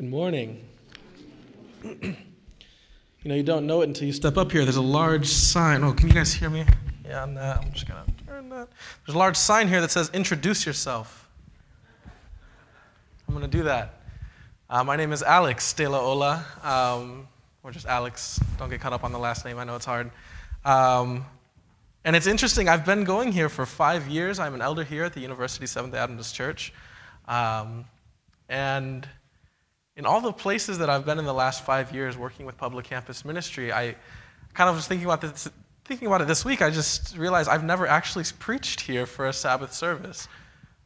[0.00, 0.64] Good morning.
[1.84, 2.16] you
[3.22, 4.64] know, you don't know it until you step up here.
[4.64, 5.84] There's a large sign.
[5.84, 6.64] Oh, can you guys hear me?
[7.04, 7.58] Yeah, on that.
[7.58, 8.70] I'm just going to turn that.
[9.04, 11.28] There's a large sign here that says, Introduce yourself.
[13.28, 14.00] I'm going to do that.
[14.70, 17.28] Uh, my name is Alex De La Ola, um,
[17.62, 18.40] or just Alex.
[18.56, 19.58] Don't get caught up on the last name.
[19.58, 20.10] I know it's hard.
[20.64, 21.26] Um,
[22.06, 22.70] and it's interesting.
[22.70, 24.38] I've been going here for five years.
[24.38, 26.72] I'm an elder here at the University Seventh Adventist Church.
[27.28, 27.84] Um,
[28.48, 29.06] and
[30.00, 32.86] in all the places that I've been in the last five years working with public
[32.86, 33.96] campus ministry, I
[34.54, 35.46] kind of was thinking about this,
[35.84, 36.62] thinking about it this week.
[36.62, 40.26] I just realized I've never actually preached here for a Sabbath service.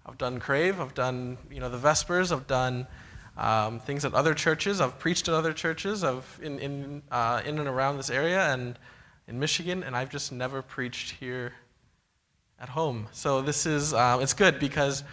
[0.04, 2.88] I've done Crave, I've done you know the Vespers, I've done
[3.36, 7.60] um, things at other churches, I've preached at other churches, I've in in uh, in
[7.60, 8.76] and around this area and
[9.28, 11.52] in Michigan, and I've just never preached here
[12.58, 13.06] at home.
[13.12, 15.04] So this is um, it's good because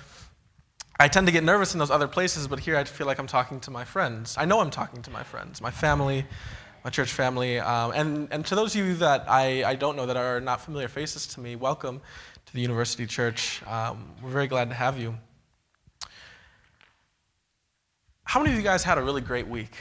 [1.01, 3.25] I tend to get nervous in those other places, but here I feel like I'm
[3.25, 4.35] talking to my friends.
[4.37, 6.23] I know I'm talking to my friends, my family,
[6.83, 7.57] my church family.
[7.59, 10.61] Um, and, and to those of you that I, I don't know that are not
[10.61, 12.01] familiar faces to me, welcome
[12.45, 13.63] to the University Church.
[13.65, 15.17] Um, we're very glad to have you.
[18.23, 19.73] How many of you guys had a really great week?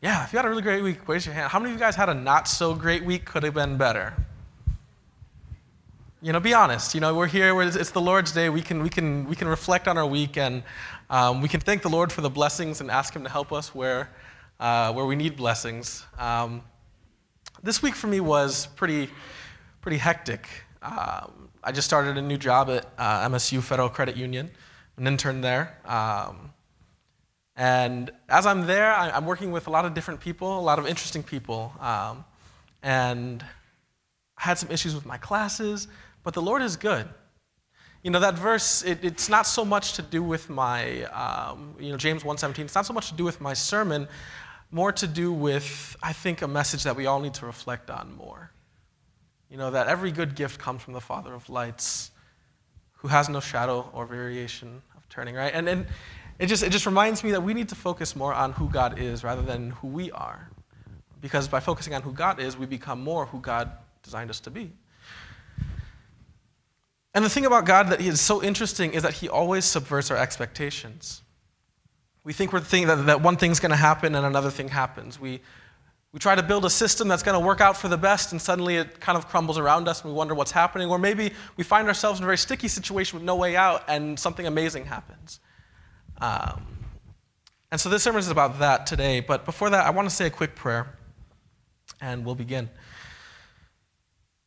[0.00, 1.48] Yeah, if you had a really great week, raise your hand.
[1.48, 3.24] How many of you guys had a not so great week?
[3.24, 4.14] Could have been better.
[6.24, 6.94] You know, be honest.
[6.94, 7.52] You know, we're here.
[7.52, 8.48] We're, it's the Lord's day.
[8.48, 10.62] We can, we can, we can reflect on our week and
[11.10, 13.74] um, we can thank the Lord for the blessings and ask Him to help us
[13.74, 14.08] where,
[14.60, 16.06] uh, where we need blessings.
[16.20, 16.62] Um,
[17.64, 19.10] this week for me was pretty,
[19.80, 20.48] pretty hectic.
[20.80, 24.48] Um, I just started a new job at uh, MSU Federal Credit Union,
[24.98, 25.76] an intern there.
[25.84, 26.52] Um,
[27.56, 30.78] and as I'm there, I, am working with a lot of different people, a lot
[30.78, 31.72] of interesting people.
[31.80, 32.24] Um,
[32.80, 33.44] and
[34.38, 35.88] I had some issues with my classes.
[36.22, 37.08] But the Lord is good.
[38.02, 41.90] You know, that verse, it, it's not so much to do with my, um, you
[41.90, 44.08] know, James 1.17, it's not so much to do with my sermon,
[44.72, 48.16] more to do with, I think, a message that we all need to reflect on
[48.16, 48.50] more.
[49.50, 52.10] You know, that every good gift comes from the Father of lights,
[52.94, 55.52] who has no shadow or variation of turning, right?
[55.54, 55.86] And, and
[56.38, 58.98] it, just, it just reminds me that we need to focus more on who God
[58.98, 60.50] is rather than who we are.
[61.20, 63.70] Because by focusing on who God is, we become more who God
[64.02, 64.72] designed us to be.
[67.14, 70.16] And the thing about God that is so interesting is that He always subverts our
[70.16, 71.22] expectations.
[72.24, 75.20] We think we're thinking that, that one thing's going to happen and another thing happens.
[75.20, 75.40] We,
[76.12, 78.40] we try to build a system that's going to work out for the best, and
[78.40, 80.88] suddenly it kind of crumbles around us, and we wonder what's happening.
[80.88, 84.18] Or maybe we find ourselves in a very sticky situation with no way out, and
[84.18, 85.40] something amazing happens.
[86.20, 86.66] Um,
[87.70, 89.20] and so this sermon is about that today.
[89.20, 90.94] But before that, I want to say a quick prayer,
[92.00, 92.68] and we'll begin.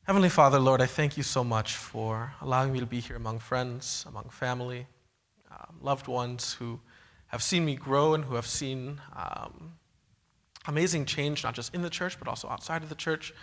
[0.06, 3.40] Heavenly Father, Lord, I thank you so much for allowing me to be here among
[3.40, 4.86] friends, among family,
[5.50, 6.80] um, loved ones who
[7.30, 9.72] have seen me grow and who have seen um,
[10.68, 13.34] amazing change, not just in the church, but also outside of the church,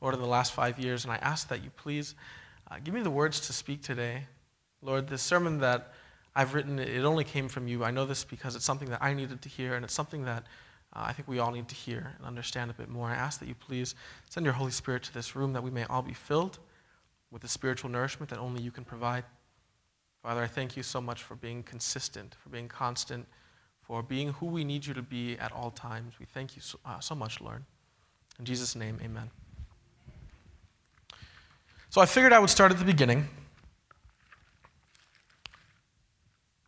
[0.00, 1.04] Lord, in the last five years.
[1.04, 2.14] And I ask that you please
[2.70, 4.22] uh, give me the words to speak today.
[4.80, 5.92] Lord, this sermon that
[6.34, 7.84] I've written, it only came from you.
[7.84, 10.46] I know this because it's something that I needed to hear, and it's something that
[10.96, 13.08] uh, I think we all need to hear and understand a bit more.
[13.08, 13.94] I ask that you please
[14.30, 16.58] send your Holy Spirit to this room that we may all be filled
[17.30, 19.24] with the spiritual nourishment that only you can provide.
[20.22, 23.26] Father, I thank you so much for being consistent, for being constant,
[23.82, 26.14] for being who we need you to be at all times.
[26.18, 27.62] We thank you so, uh, so much, Lord.
[28.38, 29.30] In Jesus' name, amen.
[31.90, 33.28] So I figured I would start at the beginning,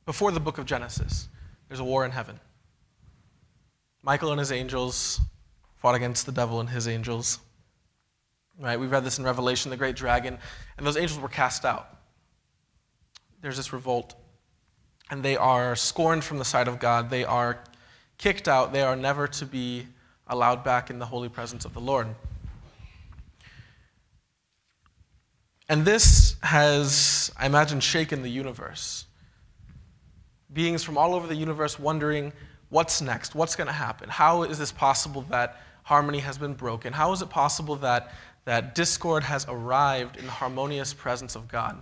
[0.09, 1.29] before the book of Genesis.
[1.69, 2.41] There's a war in heaven.
[4.03, 5.21] Michael and his angels
[5.77, 7.41] fought against the devil and his angels.
[8.59, 8.79] Right?
[8.79, 10.39] We've read this in Revelation, the great dragon,
[10.77, 11.97] and those angels were cast out.
[13.41, 14.15] There's this revolt,
[15.11, 17.11] and they are scorned from the sight of God.
[17.11, 17.63] They are
[18.19, 18.73] kicked out.
[18.73, 19.87] They are never to be
[20.27, 22.09] allowed back in the holy presence of the Lord.
[25.69, 29.05] And this has, I imagine, shaken the universe.
[30.53, 32.33] Beings from all over the universe wondering
[32.71, 33.35] what's next?
[33.35, 34.09] What's going to happen?
[34.09, 36.93] How is this possible that harmony has been broken?
[36.93, 38.13] How is it possible that,
[38.45, 41.81] that discord has arrived in the harmonious presence of God?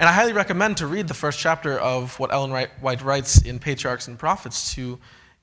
[0.00, 3.58] And I highly recommend to read the first chapter of what Ellen White writes in
[3.58, 4.98] Patriarchs and Prophets to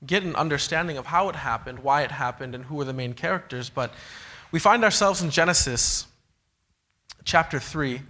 [0.06, 3.12] get an understanding of how it happened, why it happened, and who were the main
[3.12, 3.68] characters.
[3.68, 3.92] But
[4.52, 6.06] we find ourselves in Genesis
[7.24, 8.00] chapter 3,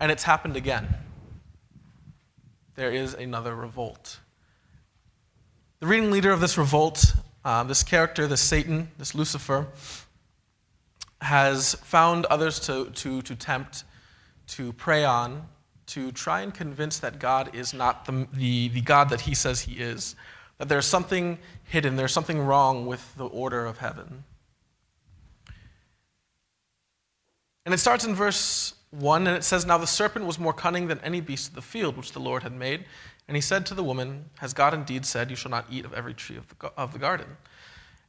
[0.00, 0.88] and it's happened again
[2.74, 4.18] there is another revolt.
[5.80, 9.66] The reading leader of this revolt, uh, this character, this Satan, this Lucifer,
[11.20, 13.84] has found others to, to, to tempt,
[14.48, 15.46] to prey on,
[15.86, 19.60] to try and convince that God is not the, the, the God that he says
[19.60, 20.16] he is,
[20.58, 24.24] that there's something hidden, there's something wrong with the order of heaven.
[27.64, 30.88] And it starts in verse 1, and it says, Now the serpent was more cunning
[30.88, 32.84] than any beast of the field which the Lord had made.
[33.26, 35.94] And he said to the woman, Has God indeed said, You shall not eat of
[35.94, 37.36] every tree of the, of the garden?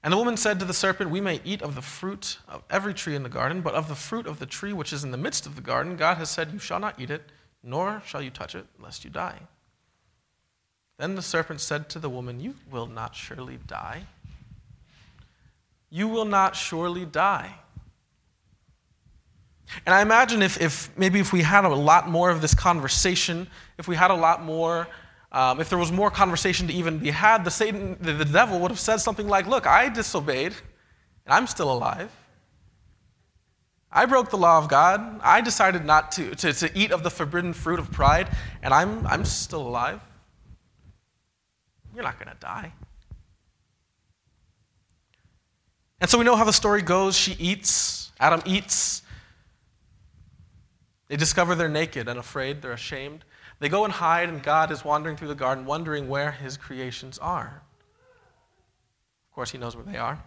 [0.04, 2.94] And the woman said to the serpent, We may eat of the fruit of every
[2.94, 5.18] tree in the garden, but of the fruit of the tree which is in the
[5.18, 7.32] midst of the garden, God has said, You shall not eat it,
[7.64, 9.40] nor shall you touch it, lest you die.
[10.98, 14.04] Then the serpent said to the woman, You will not surely die.
[15.90, 17.56] You will not surely die.
[19.86, 23.48] And I imagine if, if maybe if we had a lot more of this conversation,
[23.78, 24.88] if we had a lot more
[25.32, 28.58] um, if there was more conversation to even be had, the Satan, the, the devil
[28.62, 30.54] would have said something like, "Look, I disobeyed,
[31.26, 32.10] and I'm still alive.
[33.92, 35.20] I broke the law of God.
[35.22, 38.30] I decided not to, to, to eat of the forbidden fruit of pride,
[38.62, 40.02] and I'm, I'm still alive.
[41.94, 42.74] You're not going to die.
[46.02, 47.18] And so we know how the story goes.
[47.18, 49.02] She eats, Adam eats.
[51.08, 53.24] They discover they're naked and afraid, they're ashamed.
[53.60, 57.18] They go and hide, and God is wandering through the garden, wondering where his creations
[57.20, 57.62] are.
[59.30, 60.22] Of course, he knows where they are.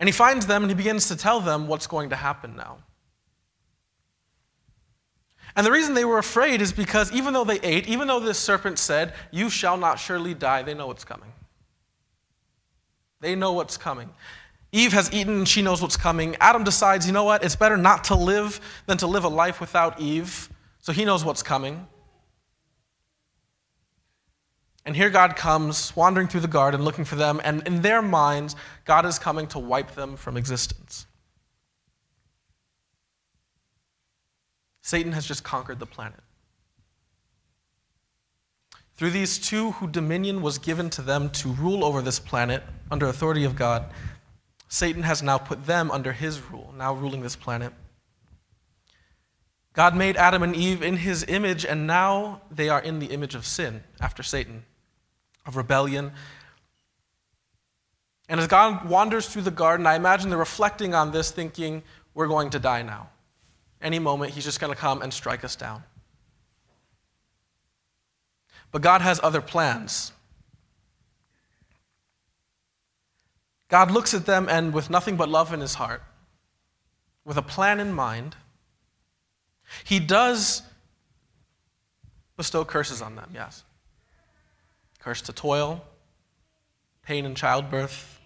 [0.00, 2.78] And he finds them and he begins to tell them what's going to happen now.
[5.56, 8.38] And the reason they were afraid is because even though they ate, even though this
[8.38, 11.32] serpent said, You shall not surely die, they know what's coming.
[13.20, 14.10] They know what's coming.
[14.72, 16.36] Eve has eaten, and she knows what's coming.
[16.40, 19.60] Adam decides, you know what, it's better not to live than to live a life
[19.60, 20.50] without Eve.
[20.80, 21.86] So he knows what's coming.
[24.84, 28.56] And here God comes, wandering through the garden, looking for them, and in their minds,
[28.84, 31.06] God is coming to wipe them from existence.
[34.80, 36.20] Satan has just conquered the planet.
[38.96, 43.06] Through these two, who dominion was given to them to rule over this planet under
[43.06, 43.84] authority of God,
[44.68, 47.72] Satan has now put them under his rule, now ruling this planet.
[49.72, 53.34] God made Adam and Eve in his image, and now they are in the image
[53.34, 54.64] of sin after Satan,
[55.46, 56.12] of rebellion.
[58.28, 61.82] And as God wanders through the garden, I imagine they're reflecting on this, thinking,
[62.12, 63.08] we're going to die now.
[63.80, 65.84] Any moment, he's just going to come and strike us down.
[68.70, 70.12] But God has other plans.
[73.68, 76.02] God looks at them and, with nothing but love in his heart,
[77.24, 78.34] with a plan in mind,
[79.84, 80.62] he does
[82.36, 83.64] bestow curses on them, yes.
[85.00, 85.84] Curse to toil,
[87.02, 88.20] pain in childbirth.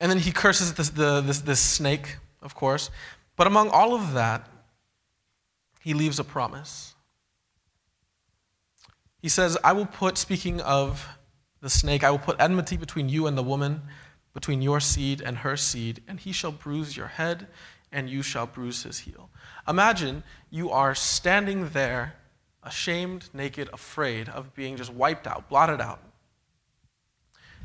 [0.00, 2.90] And then he curses this, the, this, this snake, of course.
[3.36, 4.48] But among all of that,
[5.80, 6.94] he leaves a promise.
[9.20, 11.17] He says, I will put, speaking of
[11.60, 13.82] the snake, I will put enmity between you and the woman,
[14.34, 17.48] between your seed and her seed, and he shall bruise your head,
[17.90, 19.30] and you shall bruise his heel.
[19.66, 22.14] Imagine you are standing there,
[22.62, 26.00] ashamed, naked, afraid of being just wiped out, blotted out.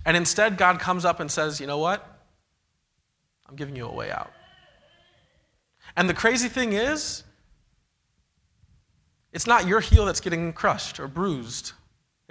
[0.05, 2.05] And instead, God comes up and says, You know what?
[3.47, 4.31] I'm giving you a way out.
[5.95, 7.23] And the crazy thing is,
[9.31, 11.73] it's not your heel that's getting crushed or bruised.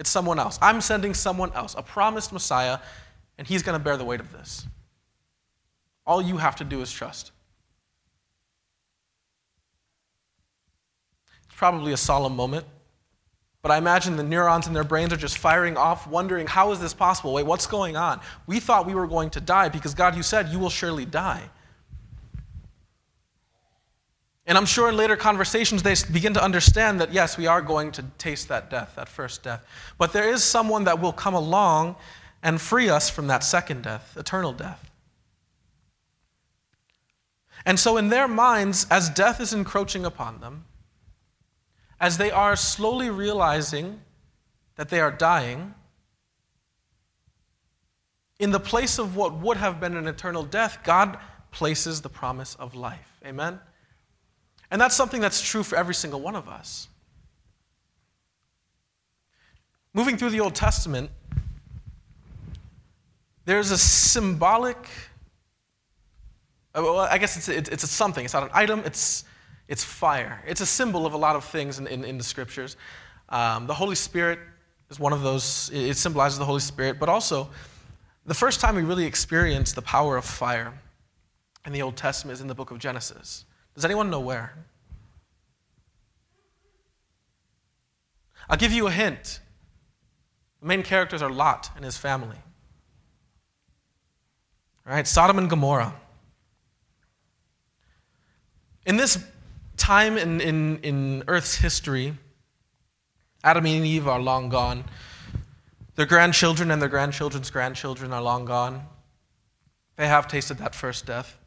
[0.02, 0.59] It's someone else.
[0.61, 2.80] I'm sending someone else, a promised Messiah,
[3.38, 4.66] and he's going to bear the weight of this.
[6.04, 7.30] All you have to do is trust.
[11.44, 12.66] It's probably a solemn moment,
[13.62, 16.80] but I imagine the neurons in their brains are just firing off, wondering, how is
[16.80, 17.35] this possible?
[17.35, 18.21] Wait, what's going on?
[18.49, 21.49] We thought we were going to die because God, you said you will surely die.
[24.46, 27.92] And I'm sure in later conversations they begin to understand that, yes, we are going
[27.92, 29.64] to taste that death, that first death.
[29.99, 31.96] But there is someone that will come along
[32.42, 34.90] and free us from that second death, eternal death.
[37.64, 40.64] And so, in their minds, as death is encroaching upon them,
[42.00, 44.00] as they are slowly realizing
[44.75, 45.75] that they are dying,
[48.40, 51.16] in the place of what would have been an eternal death, God
[51.52, 53.20] places the promise of life.
[53.25, 53.61] Amen?
[54.73, 56.88] And that's something that's true for every single one of us.
[59.93, 61.11] Moving through the Old Testament,
[63.45, 64.79] there's a symbolic,
[66.75, 68.25] uh, well, I guess it's, it's a something.
[68.25, 69.25] It's not an item, it's,
[69.69, 70.43] it's fire.
[70.47, 72.79] It's a symbol of a lot of things in, in, in the scriptures.
[73.29, 74.38] Um, the Holy Spirit
[74.88, 77.50] is one of those, it symbolizes the Holy Spirit, but also
[78.25, 80.73] the first time we really experience the power of fire
[81.67, 83.45] in the Old Testament is in the book of Genesis.
[83.75, 84.55] Does anyone know where?
[88.49, 89.41] I'll give you a hint.
[90.61, 92.37] The main characters are Lot and his family.
[94.87, 95.95] All right, Sodom and Gomorrah.
[98.85, 99.25] In this
[99.76, 102.14] time in, in, in Earth's history,
[103.45, 104.85] Adam and Eve are long gone.
[105.95, 108.87] Their grandchildren and their grandchildren's grandchildren are long gone.
[109.97, 111.38] They have tasted that first death.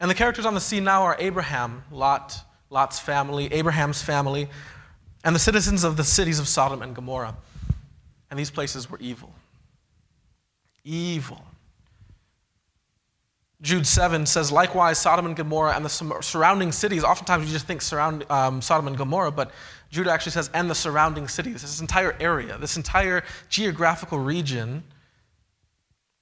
[0.00, 2.36] And the characters on the scene now are Abraham, Lot,
[2.70, 4.48] Lot's family, Abraham's family,
[5.24, 7.36] and the citizens of the cities of Sodom and Gomorrah.
[8.30, 9.32] And these places were evil.
[10.84, 11.42] Evil.
[13.62, 15.88] Jude 7 says, likewise, Sodom and Gomorrah and the
[16.20, 17.02] surrounding cities.
[17.02, 19.52] Oftentimes you just think surround, um, Sodom and Gomorrah, but
[19.90, 21.62] Jude actually says, and the surrounding cities.
[21.62, 24.82] This entire area, this entire geographical region,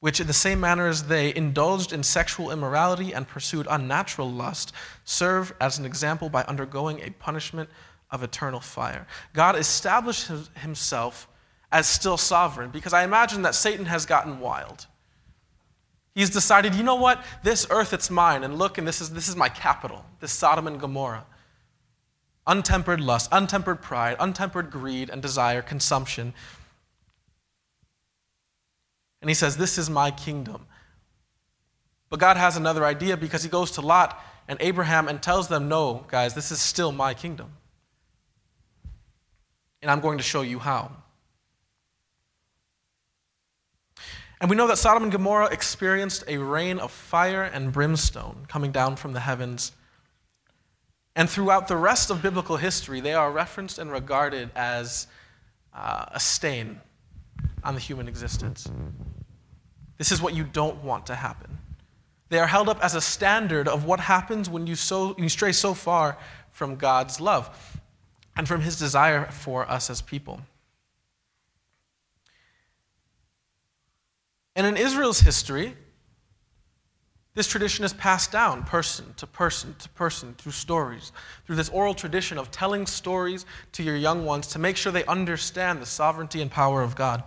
[0.02, 4.73] which in the same manner as they indulged in sexual immorality and pursued unnatural lust,
[5.04, 7.71] serve as an example by undergoing a punishment
[8.11, 9.06] of eternal fire.
[9.32, 11.28] God established himself
[11.71, 14.88] as still sovereign because I imagine that Satan has gotten wild.
[16.16, 17.25] He's decided, you know what?
[17.44, 18.42] This earth, it's mine.
[18.42, 21.26] And look, and this is, this is my capital, this Sodom and Gomorrah.
[22.49, 26.35] Untempered lust, untempered pride, untempered greed and desire, consumption.
[29.23, 30.67] And he says, This is my kingdom.
[32.11, 35.69] But God has another idea because he goes to Lot and Abraham and tells them,
[35.69, 37.52] No, guys, this is still my kingdom.
[39.81, 40.91] And I'm going to show you how.
[44.41, 48.73] And we know that Sodom and Gomorrah experienced a rain of fire and brimstone coming
[48.73, 49.71] down from the heavens.
[51.14, 55.07] And throughout the rest of biblical history, they are referenced and regarded as
[55.73, 56.81] uh, a stain
[57.62, 58.69] on the human existence.
[59.99, 61.58] This is what you don't want to happen.
[62.28, 65.52] They are held up as a standard of what happens when you, so, you stray
[65.52, 66.16] so far
[66.50, 67.78] from God's love
[68.37, 70.40] and from his desire for us as people.
[74.56, 75.75] And in Israel's history,
[77.34, 81.12] this tradition is passed down person to person to person through stories,
[81.46, 85.06] through this oral tradition of telling stories to your young ones to make sure they
[85.06, 87.22] understand the sovereignty and power of God.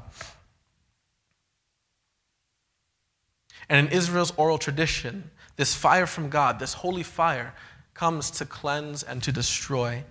[3.69, 7.53] And in Israel's oral tradition, this fire from God, this holy fire,
[7.93, 10.03] comes to cleanse and to destroy.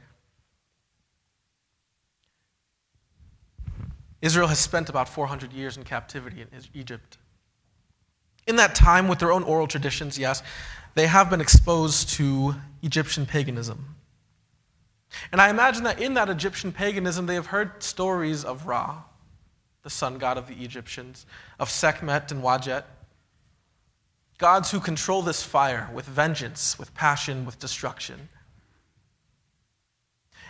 [4.23, 7.19] Israel has spent about 400 years in captivity in Egypt.
[8.47, 10.43] In that time, with their own oral traditions, yes,
[10.95, 13.97] they have been exposed to Egyptian paganism.
[15.31, 19.03] And I imagine that in that Egyptian paganism, they have heard stories of Ra,
[19.83, 21.27] the sun god of the Egyptians,
[21.59, 22.85] of Sekhmet and Wadjet,
[24.39, 28.29] gods who control this fire with vengeance, with passion, with destruction.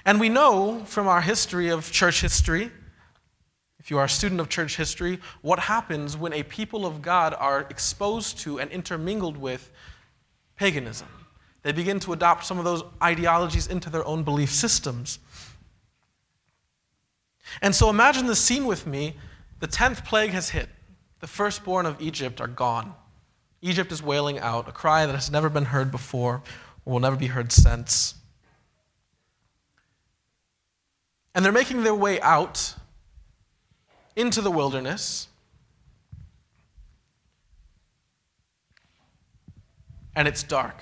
[0.05, 2.71] And we know from our history of church history
[3.85, 7.35] if you are a student of church history, what happens when a people of God
[7.39, 9.71] are exposed to and intermingled with
[10.57, 11.07] paganism?
[11.61, 15.19] They begin to adopt some of those ideologies into their own belief systems.
[17.61, 19.17] And so imagine the scene with me.
[19.61, 20.71] The 10th plague has hit.
[21.21, 22.95] The firstborn of Egypt are gone.
[23.65, 26.43] Egypt is wailing out, a cry that has never been heard before
[26.85, 28.15] or will never be heard since.
[31.35, 32.75] And they're making their way out
[34.15, 35.29] into the wilderness.
[40.15, 40.77] And it's dark.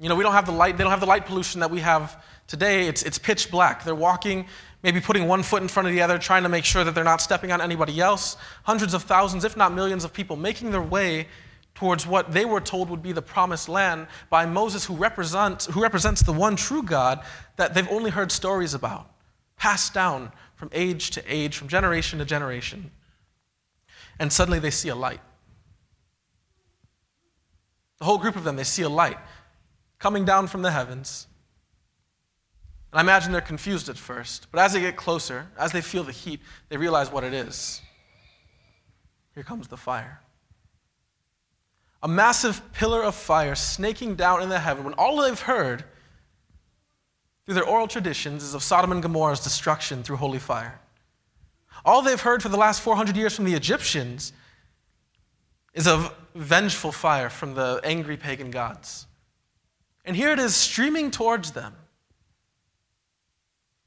[0.00, 1.80] You know, we don't have the light, they don't have the light pollution that we
[1.80, 2.88] have today.
[2.88, 3.84] It's, it's pitch black.
[3.84, 4.46] They're walking,
[4.86, 7.02] maybe putting one foot in front of the other, trying to make sure that they're
[7.02, 8.36] not stepping on anybody else.
[8.62, 11.26] Hundreds of thousands, if not millions, of people making their way
[11.74, 15.82] towards what they were told would be the promised land by Moses, who represents, who
[15.82, 17.20] represents the one true God
[17.56, 19.10] that they've only heard stories about,
[19.56, 22.92] passed down from age to age, from generation to generation.
[24.20, 25.20] And suddenly they see a light.
[27.98, 29.18] The whole group of them, they see a light
[29.98, 31.26] coming down from the heavens.
[32.96, 36.02] And I imagine they're confused at first, but as they get closer, as they feel
[36.02, 37.82] the heat, they realize what it is.
[39.34, 40.22] Here comes the fire.
[42.02, 45.84] A massive pillar of fire snaking down in the heaven when all they've heard
[47.44, 50.80] through their oral traditions is of Sodom and Gomorrah's destruction through holy fire.
[51.84, 54.32] All they've heard for the last 400 years from the Egyptians
[55.74, 59.06] is of vengeful fire from the angry pagan gods.
[60.06, 61.74] And here it is streaming towards them.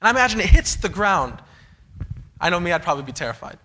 [0.02, 1.42] And I imagine it hits the ground.
[2.40, 3.58] I know me, I'd probably be terrified.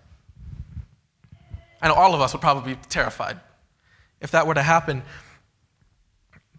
[1.81, 3.39] I know all of us would probably be terrified
[4.19, 5.03] if that were to happen.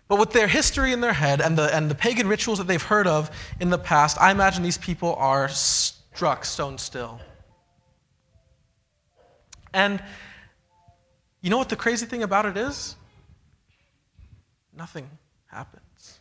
[0.09, 2.83] But with their history in their head and the, and the pagan rituals that they've
[2.83, 7.21] heard of in the past, I imagine these people are struck stone still.
[9.75, 10.02] And
[11.40, 12.97] you know what the crazy thing about it is?
[14.76, 15.11] Nothing
[15.47, 16.21] happens.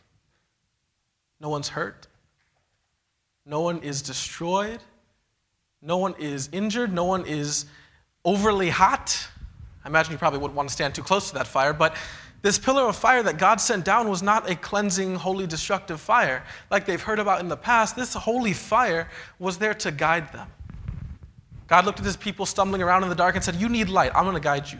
[1.40, 2.06] No one's hurt.
[3.46, 4.80] No one is destroyed.
[5.80, 6.92] No one is injured.
[6.92, 7.66] No one is
[8.24, 9.28] overly hot.
[9.84, 11.94] I imagine you probably wouldn't want to stand too close to that fire, but
[12.42, 16.44] this pillar of fire that God sent down was not a cleansing, holy, destructive fire
[16.70, 17.96] like they've heard about in the past.
[17.96, 20.48] This holy fire was there to guide them.
[21.68, 24.12] God looked at his people stumbling around in the dark and said, You need light.
[24.14, 24.78] I'm going to guide you.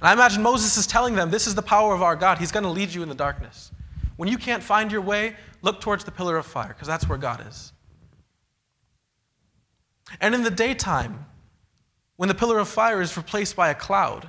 [0.00, 2.38] And I imagine Moses is telling them, This is the power of our God.
[2.38, 3.70] He's going to lead you in the darkness.
[4.16, 7.18] When you can't find your way, look towards the pillar of fire, because that's where
[7.18, 7.72] God is.
[10.20, 11.24] And in the daytime,
[12.16, 14.28] when the pillar of fire is replaced by a cloud,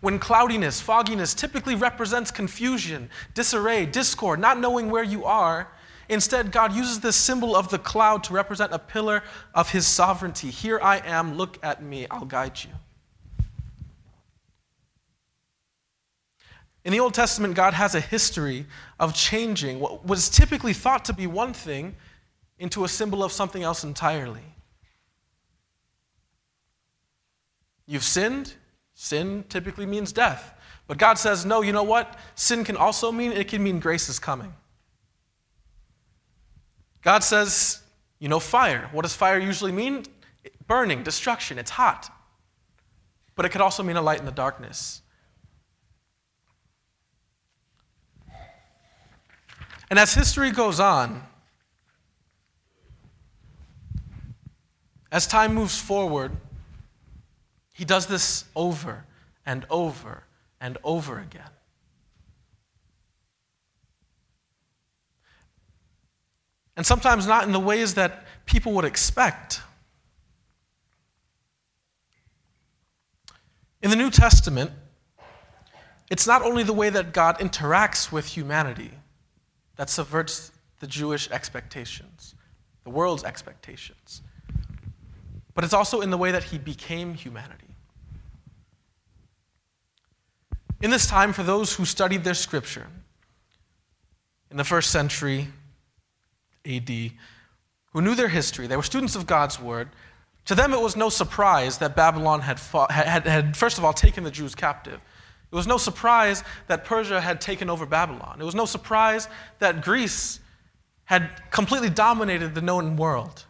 [0.00, 5.72] when cloudiness, fogginess typically represents confusion, disarray, discord, not knowing where you are,
[6.08, 9.22] instead, God uses this symbol of the cloud to represent a pillar
[9.54, 10.50] of his sovereignty.
[10.50, 12.70] Here I am, look at me, I'll guide you.
[16.84, 18.66] In the Old Testament, God has a history
[19.00, 21.96] of changing what was typically thought to be one thing
[22.58, 24.44] into a symbol of something else entirely.
[27.86, 28.54] You've sinned,
[28.94, 30.52] sin typically means death.
[30.86, 32.18] But God says, no, you know what?
[32.34, 34.52] Sin can also mean, it can mean grace is coming.
[37.02, 37.82] God says,
[38.18, 38.88] you know, fire.
[38.92, 40.04] What does fire usually mean?
[40.66, 42.10] Burning, destruction, it's hot.
[43.34, 45.02] But it could also mean a light in the darkness.
[49.90, 51.22] And as history goes on,
[55.12, 56.32] as time moves forward,
[57.72, 59.04] he does this over
[59.44, 60.24] and over
[60.60, 61.50] and over again.
[66.76, 69.60] And sometimes not in the ways that people would expect.
[73.82, 74.70] In the New Testament,
[76.10, 78.90] it's not only the way that God interacts with humanity
[79.76, 82.34] that subverts the Jewish expectations,
[82.84, 84.22] the world's expectations,
[85.54, 87.64] but it's also in the way that he became humanity.
[90.82, 92.88] In this time, for those who studied their scripture
[94.50, 95.48] in the first century
[96.66, 99.88] AD, who knew their history, they were students of God's word,
[100.46, 103.92] to them it was no surprise that Babylon had, fought, had, had, first of all,
[103.92, 105.00] taken the Jews captive.
[105.54, 108.38] It was no surprise that Persia had taken over Babylon.
[108.40, 109.28] It was no surprise
[109.60, 110.40] that Greece
[111.04, 113.44] had completely dominated the known world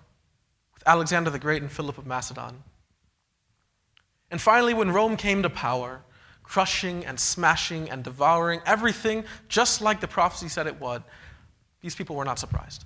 [0.74, 2.62] with Alexander the Great and Philip of Macedon.
[4.30, 6.02] And finally, when Rome came to power,
[6.42, 11.02] crushing and smashing and devouring everything, just like the prophecy said it would,
[11.80, 12.84] these people were not surprised.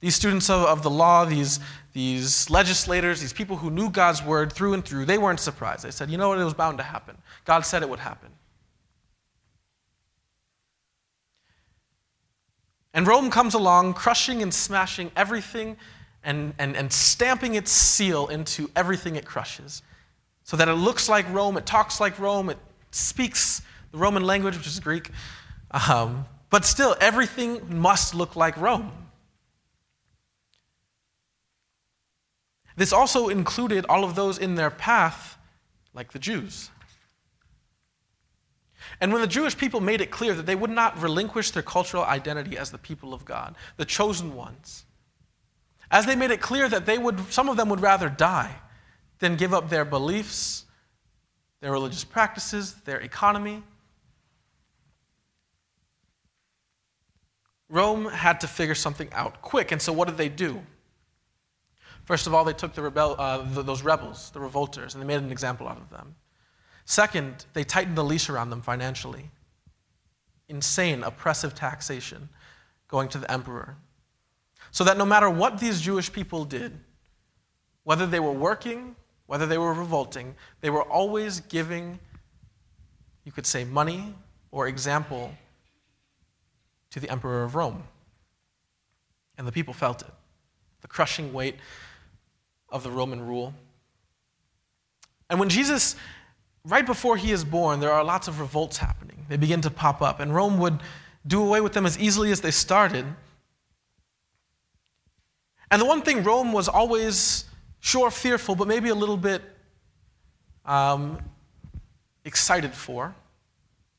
[0.00, 1.58] These students of, of the law, these,
[1.92, 5.84] these legislators, these people who knew God's word through and through, they weren't surprised.
[5.84, 7.16] They said, you know what, it was bound to happen.
[7.44, 8.30] God said it would happen.
[12.94, 15.76] And Rome comes along, crushing and smashing everything
[16.22, 19.82] and, and, and stamping its seal into everything it crushes
[20.42, 22.58] so that it looks like Rome, it talks like Rome, it
[22.90, 23.60] speaks
[23.92, 25.10] the Roman language, which is Greek.
[25.88, 28.90] Um, but still, everything must look like Rome.
[32.78, 35.36] This also included all of those in their path,
[35.94, 36.70] like the Jews.
[39.00, 42.04] And when the Jewish people made it clear that they would not relinquish their cultural
[42.04, 44.84] identity as the people of God, the chosen ones,
[45.90, 48.54] as they made it clear that they would, some of them would rather die
[49.18, 50.64] than give up their beliefs,
[51.60, 53.64] their religious practices, their economy.
[57.68, 60.62] Rome had to figure something out quick, and so what did they do?
[62.08, 65.06] First of all, they took the rebel, uh, the, those rebels, the revolters, and they
[65.06, 66.14] made an example out of them.
[66.86, 69.30] Second, they tightened the leash around them financially.
[70.48, 72.28] Insane, oppressive taxation
[72.88, 73.76] going to the emperor.
[74.70, 76.72] So that no matter what these Jewish people did,
[77.84, 78.96] whether they were working
[79.28, 81.98] whether they were revolting, they were always giving,
[83.24, 84.14] you could say, money
[84.50, 85.30] or example
[86.90, 87.84] to the emperor of Rome.
[89.36, 90.10] And the people felt it
[90.80, 91.56] the crushing weight
[92.70, 93.54] of the Roman rule.
[95.30, 95.96] And when Jesus,
[96.64, 99.26] right before he is born, there are lots of revolts happening.
[99.28, 100.80] They begin to pop up, and Rome would
[101.26, 103.04] do away with them as easily as they started.
[105.70, 107.44] And the one thing Rome was always
[107.80, 109.42] sure, fearful, but maybe a little bit
[110.64, 111.18] um,
[112.24, 113.14] excited for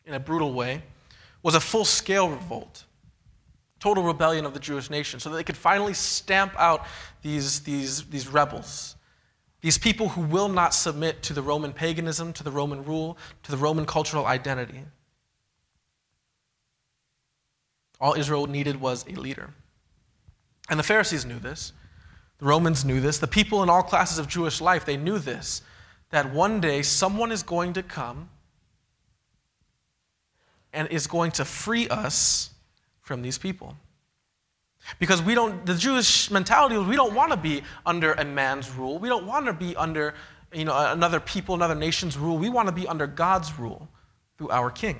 [0.06, 0.82] in a brutal way
[1.44, 2.84] was a full scale revolt,
[3.80, 6.86] total rebellion of the Jewish nation, so that they could finally stamp out
[7.22, 8.96] these, these, these rebels,
[9.62, 13.52] these people who will not submit to the Roman paganism, to the Roman rule, to
[13.52, 14.84] the Roman cultural identity.
[18.00, 19.50] All Israel needed was a leader.
[20.70, 21.74] And the Pharisees knew this.
[22.38, 23.18] The Romans knew this.
[23.18, 25.62] The people in all classes of Jewish life, they knew this
[26.12, 28.30] that one day someone is going to come
[30.74, 32.50] and is going to free us
[33.10, 33.76] from these people.
[35.00, 38.70] Because we don't, the Jewish mentality is we don't want to be under a man's
[38.70, 39.00] rule.
[39.00, 40.14] We don't want to be under
[40.54, 42.38] you know, another people, another nation's rule.
[42.38, 43.88] We want to be under God's rule
[44.38, 45.00] through our king.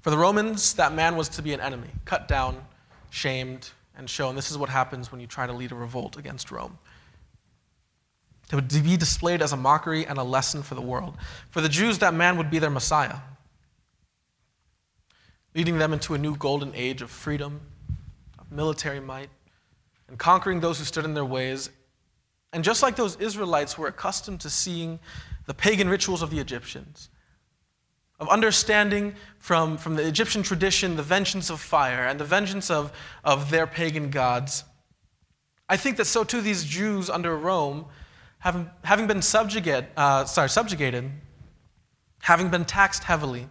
[0.00, 2.64] For the Romans, that man was to be an enemy, cut down,
[3.10, 4.36] shamed, and shown.
[4.36, 6.78] This is what happens when you try to lead a revolt against Rome.
[8.50, 11.16] Would be displayed as a mockery and a lesson for the world.
[11.50, 13.16] For the Jews, that man would be their Messiah,
[15.54, 17.60] leading them into a new golden age of freedom,
[18.38, 19.28] of military might,
[20.08, 21.68] and conquering those who stood in their ways.
[22.54, 24.98] And just like those Israelites were accustomed to seeing
[25.44, 27.10] the pagan rituals of the Egyptians,
[28.18, 32.92] of understanding from, from the Egyptian tradition the vengeance of fire and the vengeance of,
[33.24, 34.64] of their pagan gods,
[35.68, 37.84] I think that so too these Jews under Rome
[38.38, 41.10] having, having been subjugate, uh, sorry, subjugated,
[42.20, 43.48] having been taxed heavily,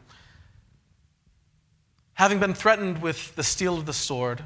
[2.14, 4.44] having been threatened with the steel of the sword,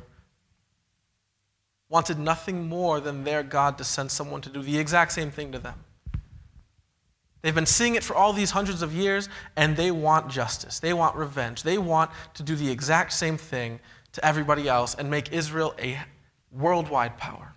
[1.90, 5.52] wanted nothing more than their God to send someone to do the exact same thing
[5.52, 5.76] to them.
[7.42, 10.80] They've been seeing it for all these hundreds of years, and they want justice.
[10.80, 11.64] They want revenge.
[11.64, 13.80] They want to do the exact same thing
[14.14, 16.00] to everybody else and make Israel a
[16.52, 17.51] worldwide power.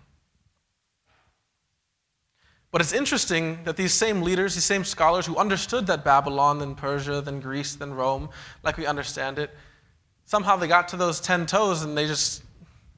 [2.75, 6.75] But it's interesting that these same leaders, these same scholars who understood that Babylon, then
[6.75, 8.27] Persia, then Greece, then Rome,
[8.63, 9.55] like we understand it,
[10.25, 12.43] somehow they got to those 10 toes and they just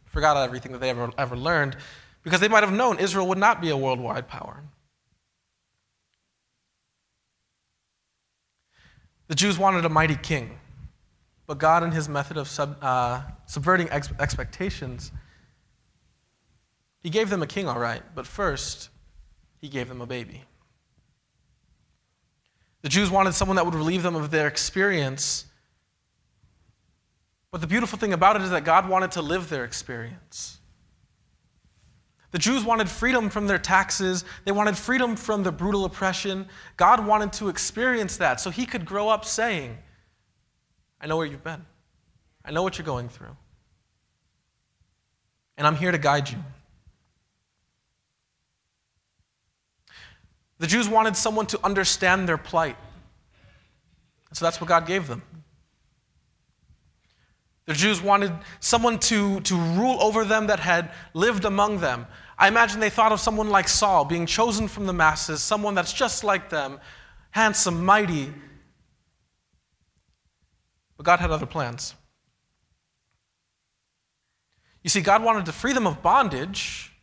[0.08, 1.78] forgot everything that they ever, ever learned
[2.24, 4.63] because they might have known Israel would not be a worldwide power.
[9.28, 10.58] The Jews wanted a mighty king,
[11.46, 15.12] but God, in his method of sub, uh, subverting ex- expectations,
[17.04, 18.90] he gave them a king, all right, but first,
[19.60, 20.43] he gave them a baby.
[22.82, 25.46] The Jews wanted someone that would relieve them of their experience.
[27.52, 30.60] But the beautiful thing about it is that God wanted to live their experience.
[32.32, 34.26] The Jews wanted freedom from their taxes.
[34.46, 36.48] They wanted freedom from the brutal oppression.
[36.76, 39.78] God wanted to experience that so he could grow up saying,
[41.00, 41.65] I know where you've been.
[42.43, 43.36] I know what you're going through.
[45.58, 46.38] And I'm here to guide you.
[50.60, 52.78] The Jews wanted someone to understand their plight.
[54.34, 55.22] So that's what God gave them.
[57.65, 62.08] The Jews wanted someone to, to rule over them that had lived among them.
[62.38, 65.91] I imagine they thought of someone like Saul, being chosen from the masses, someone that's
[65.91, 66.80] just like them,
[67.32, 68.34] handsome, mighty.
[70.96, 71.93] But God had other plans.
[74.82, 76.93] You see, God wanted to free them of bondage,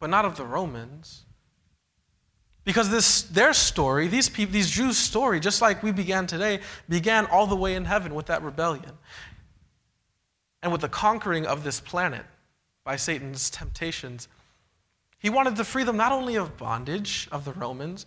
[0.00, 1.25] but not of the Romans.
[2.66, 7.26] Because this, their story, these, people, these Jews' story, just like we began today, began
[7.26, 8.90] all the way in heaven with that rebellion
[10.64, 12.26] and with the conquering of this planet
[12.82, 14.26] by Satan's temptations.
[15.20, 18.04] He wanted to free them not only of bondage of the Romans.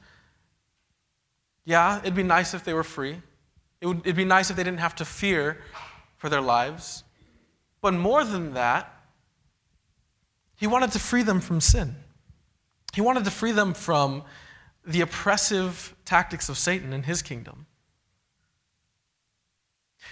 [1.63, 3.21] Yeah, it'd be nice if they were free.
[3.79, 5.61] It would, it'd be nice if they didn't have to fear
[6.17, 7.05] for their lives.
[7.81, 8.93] But more than that,
[10.57, 11.95] he wanted to free them from sin.
[12.91, 14.23] He wanted to free them from
[14.85, 17.65] the oppressive tactics of Satan in his kingdom.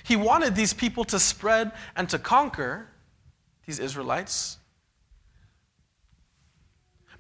[0.04, 2.88] He wanted these people to spread and to conquer,
[3.66, 4.58] these Israelites,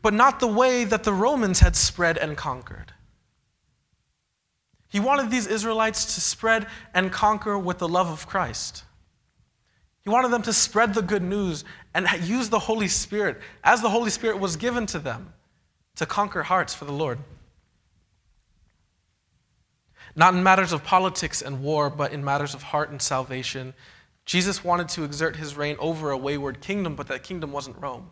[0.01, 2.93] but not the way that the Romans had spread and conquered.
[4.89, 8.83] He wanted these Israelites to spread and conquer with the love of Christ.
[10.01, 13.89] He wanted them to spread the good news and use the Holy Spirit as the
[13.89, 15.33] Holy Spirit was given to them
[15.95, 17.19] to conquer hearts for the Lord
[20.17, 23.75] not in matters of politics and war, but in matters of heart and salvation.
[24.25, 28.10] Jesus wanted to exert his reign over a wayward kingdom, but that kingdom wasn't Rome.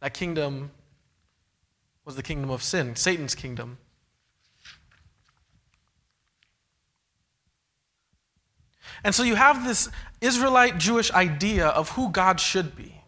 [0.00, 0.72] That kingdom
[2.04, 3.78] was the kingdom of sin, Satan's kingdom.
[9.04, 9.88] And so you have this
[10.20, 13.00] Israelite Jewish idea of who God should be,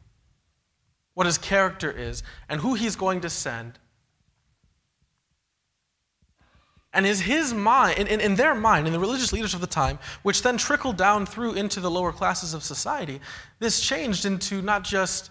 [1.14, 3.81] what his character is, and who he's going to send.
[6.92, 9.66] And is his mind, in, in, in, their mind, in the religious leaders of the
[9.66, 13.20] time, which then trickled down through into the lower classes of society,
[13.61, 15.31] this changed into not just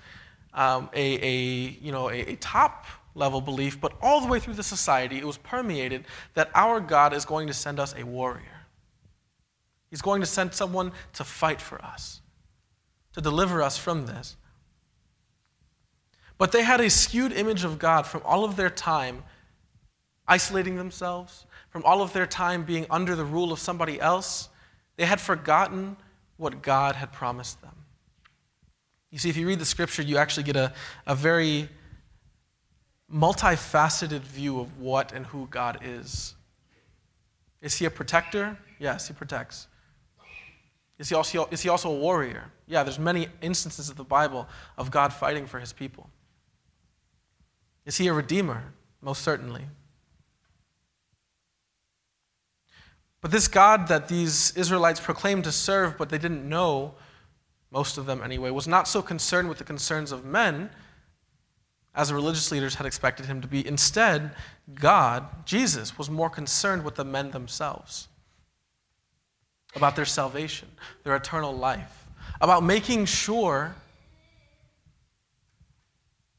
[0.53, 4.53] um, a, a, you know, a, a top level belief, but all the way through
[4.53, 8.45] the society, it was permeated that our God is going to send us a warrior.
[9.89, 12.21] He's going to send someone to fight for us,
[13.13, 14.37] to deliver us from this.
[16.37, 19.23] But they had a skewed image of God from all of their time
[20.27, 24.49] isolating themselves, from all of their time being under the rule of somebody else.
[24.95, 25.97] They had forgotten
[26.37, 27.75] what God had promised them.
[29.11, 30.73] You see, if you read the scripture, you actually get a,
[31.07, 31.69] a very
[33.11, 36.35] multifaceted view of what and who God is.
[37.61, 38.57] Is he a protector?
[38.79, 39.67] Yes, he protects.
[40.97, 42.51] Is he also, is he also a warrior?
[42.67, 46.09] Yeah, there's many instances of the Bible of God fighting for his people.
[47.85, 48.73] Is he a redeemer?
[49.01, 49.63] Most certainly.
[53.21, 56.93] But this God that these Israelites proclaimed to serve, but they didn't know,
[57.71, 60.69] most of them anyway, was not so concerned with the concerns of men
[61.93, 63.65] as the religious leaders had expected him to be.
[63.67, 64.31] Instead,
[64.73, 68.07] God, Jesus, was more concerned with the men themselves
[69.75, 70.69] about their salvation,
[71.03, 72.07] their eternal life,
[72.39, 73.75] about making sure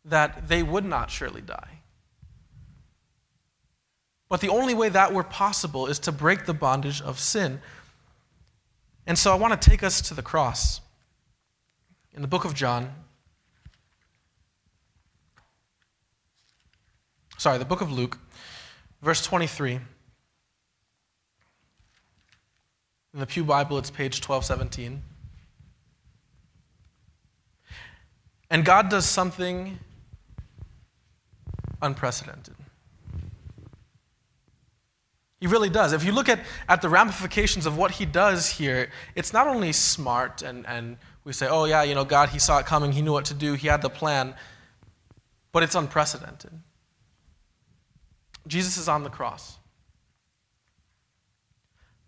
[0.04, 1.79] that they would not surely die.
[4.30, 7.60] But the only way that were possible is to break the bondage of sin.
[9.04, 10.80] And so I want to take us to the cross.
[12.14, 12.92] In the book of John,
[17.38, 18.18] sorry, the book of Luke,
[19.02, 19.80] verse 23.
[23.12, 25.02] In the Pew Bible, it's page 1217.
[28.48, 29.80] And God does something
[31.82, 32.54] unprecedented.
[35.40, 35.94] He really does.
[35.94, 39.72] If you look at, at the ramifications of what he does here, it's not only
[39.72, 43.00] smart and, and we say, oh, yeah, you know, God, he saw it coming, he
[43.00, 44.34] knew what to do, he had the plan,
[45.52, 46.52] but it's unprecedented.
[48.46, 49.56] Jesus is on the cross.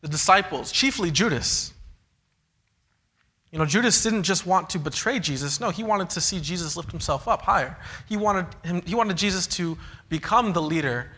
[0.02, 1.72] The disciples, chiefly Judas,
[3.50, 5.60] you know, Judas didn't just want to betray Jesus.
[5.60, 7.76] No, he wanted to see Jesus lift himself up higher.
[8.08, 9.76] He wanted, him, he wanted Jesus to
[10.08, 11.10] become the leader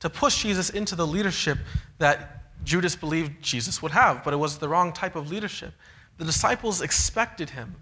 [0.00, 1.58] to push Jesus into the leadership
[1.98, 5.72] that Judas believed Jesus would have, but it was the wrong type of leadership.
[6.18, 7.76] The disciples expected him.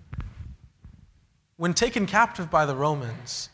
[1.56, 3.48] When taken captive by the Romans,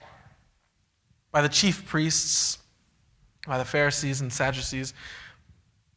[1.32, 2.58] by the chief priests,
[3.46, 4.94] by the Pharisees and Sadducees,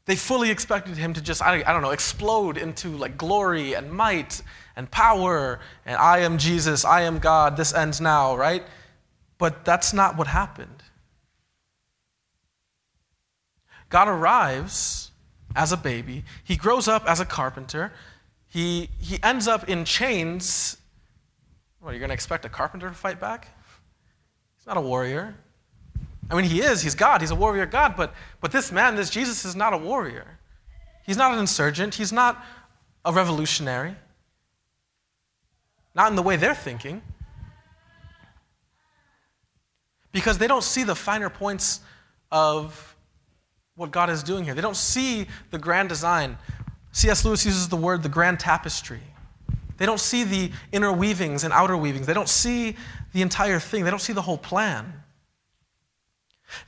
[0.05, 4.41] they fully expected him to just, I, don't know, explode into like glory and might
[4.75, 8.63] and power and I am Jesus, I am God, this ends now, right?
[9.37, 10.82] But that's not what happened.
[13.93, 15.11] God arrives
[15.55, 17.93] as a baby, he grows up as a carpenter,
[18.49, 20.77] he, he ends up in chains.
[21.79, 23.49] What, are you going to expect a carpenter to fight back?
[24.57, 25.35] He's not a warrior.
[26.31, 29.11] I mean, he is, he's God, he's a warrior God, but, but this man, this
[29.11, 30.39] Jesus, is not a warrior.
[31.05, 32.43] He's not an insurgent, he's not
[33.05, 33.95] a revolutionary.
[35.93, 37.03] Not in the way they're thinking.
[40.11, 41.81] Because they don't see the finer points
[42.31, 42.92] of
[43.75, 44.53] what God is doing here.
[44.53, 46.37] They don't see the grand design.
[46.91, 47.25] C.S.
[47.25, 49.01] Lewis uses the word the grand tapestry.
[49.77, 52.05] They don't see the inner weavings and outer weavings.
[52.05, 52.75] They don't see
[53.13, 53.83] the entire thing.
[53.83, 54.93] They don't see the whole plan.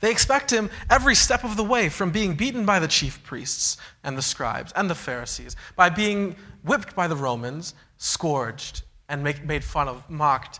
[0.00, 3.76] They expect him every step of the way from being beaten by the chief priests
[4.02, 9.44] and the scribes and the Pharisees, by being whipped by the Romans, scourged, and make,
[9.44, 10.58] made fun of, mocked.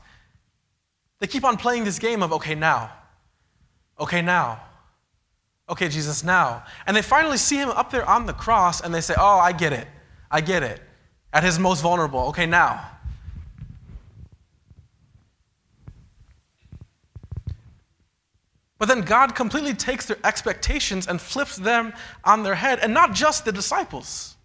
[1.18, 2.92] They keep on playing this game of, okay, now.
[3.98, 4.62] Okay, now.
[5.68, 6.64] Okay, Jesus, now.
[6.86, 9.52] And they finally see him up there on the cross and they say, Oh, I
[9.52, 9.88] get it.
[10.30, 10.80] I get it.
[11.32, 12.28] At his most vulnerable.
[12.28, 12.88] Okay, now.
[18.78, 23.14] But then God completely takes their expectations and flips them on their head, and not
[23.14, 24.36] just the disciples.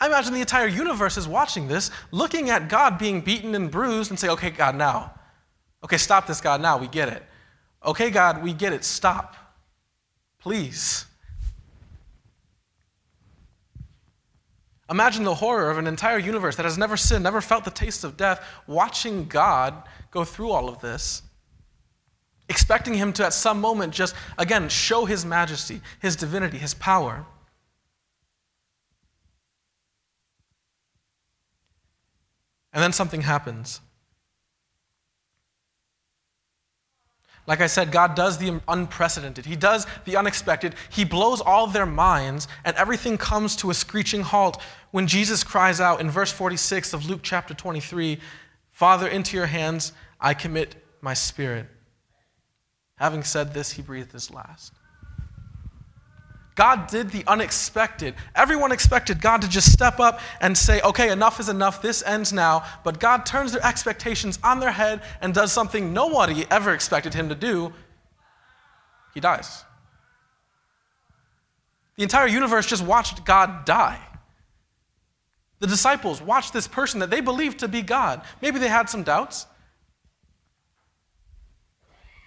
[0.00, 4.10] I imagine the entire universe is watching this, looking at God being beaten and bruised,
[4.10, 5.12] and say, Okay, God, now.
[5.84, 6.78] Okay, stop this, God, now.
[6.78, 7.22] We get it.
[7.84, 8.82] Okay, God, we get it.
[8.82, 9.36] Stop.
[10.44, 11.06] Please.
[14.90, 18.04] Imagine the horror of an entire universe that has never sinned, never felt the taste
[18.04, 21.22] of death, watching God go through all of this,
[22.50, 27.24] expecting Him to, at some moment, just again show His majesty, His divinity, His power.
[32.74, 33.80] And then something happens.
[37.46, 39.44] Like I said, God does the unprecedented.
[39.44, 40.74] He does the unexpected.
[40.88, 45.80] He blows all their minds, and everything comes to a screeching halt when Jesus cries
[45.80, 48.18] out in verse 46 of Luke chapter 23
[48.72, 51.66] Father, into your hands I commit my spirit.
[52.96, 54.72] Having said this, he breathed his last.
[56.54, 58.14] God did the unexpected.
[58.34, 62.32] Everyone expected God to just step up and say, okay, enough is enough, this ends
[62.32, 62.64] now.
[62.84, 67.28] But God turns their expectations on their head and does something nobody ever expected him
[67.28, 67.72] to do.
[69.14, 69.64] He dies.
[71.96, 74.00] The entire universe just watched God die.
[75.60, 78.22] The disciples watched this person that they believed to be God.
[78.42, 79.46] Maybe they had some doubts.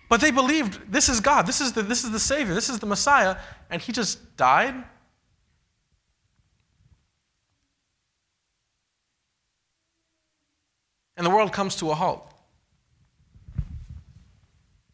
[0.09, 2.79] But they believed this is God, this is the, this is the Savior, this is
[2.79, 3.37] the Messiah,
[3.69, 4.75] and he just died?
[11.17, 12.31] And the world comes to a halt.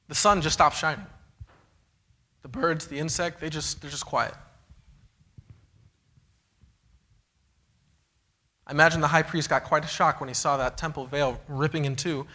[0.08, 1.06] The sun just stops shining.
[2.42, 4.34] The birds, the insect, they just, they're just quiet.
[8.66, 11.40] I imagine the high priest got quite a shock when he saw that temple veil
[11.48, 12.26] ripping in two,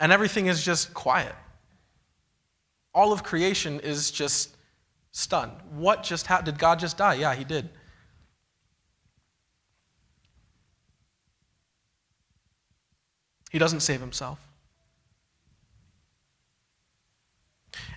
[0.00, 1.34] and everything is just quiet.
[2.94, 4.56] All of creation is just
[5.12, 5.52] stunned.
[5.74, 6.46] What just happened?
[6.46, 7.14] Did God just die?
[7.14, 7.68] Yeah, he did.
[13.50, 14.38] He doesn't save himself.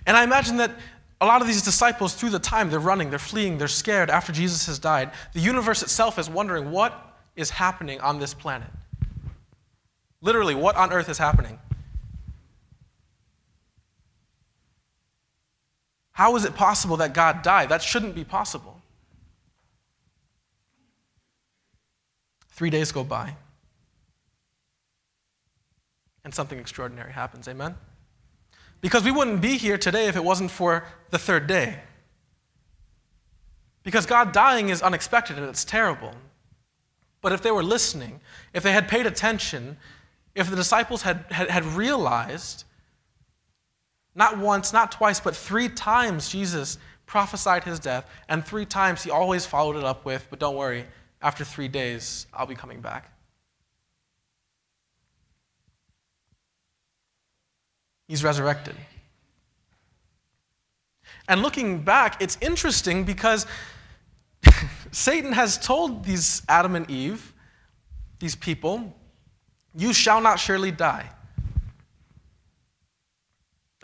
[0.06, 0.72] And I imagine that
[1.20, 4.32] a lot of these disciples, through the time, they're running, they're fleeing, they're scared after
[4.32, 5.10] Jesus has died.
[5.32, 8.68] The universe itself is wondering what is happening on this planet.
[10.20, 11.58] Literally, what on earth is happening?
[16.16, 17.68] How is it possible that God died?
[17.68, 18.80] That shouldn't be possible.
[22.52, 23.36] Three days go by,
[26.24, 27.48] and something extraordinary happens.
[27.48, 27.74] Amen?
[28.80, 31.80] Because we wouldn't be here today if it wasn't for the third day.
[33.82, 36.14] Because God dying is unexpected and it's terrible.
[37.20, 38.20] But if they were listening,
[38.54, 39.76] if they had paid attention,
[40.34, 42.64] if the disciples had, had, had realized
[44.16, 49.10] not once, not twice, but three times Jesus prophesied his death, and three times he
[49.10, 50.86] always followed it up with, But don't worry,
[51.22, 53.12] after three days, I'll be coming back.
[58.08, 58.74] He's resurrected.
[61.28, 63.46] And looking back, it's interesting because
[64.92, 67.32] Satan has told these Adam and Eve,
[68.18, 68.96] these people,
[69.74, 71.10] you shall not surely die.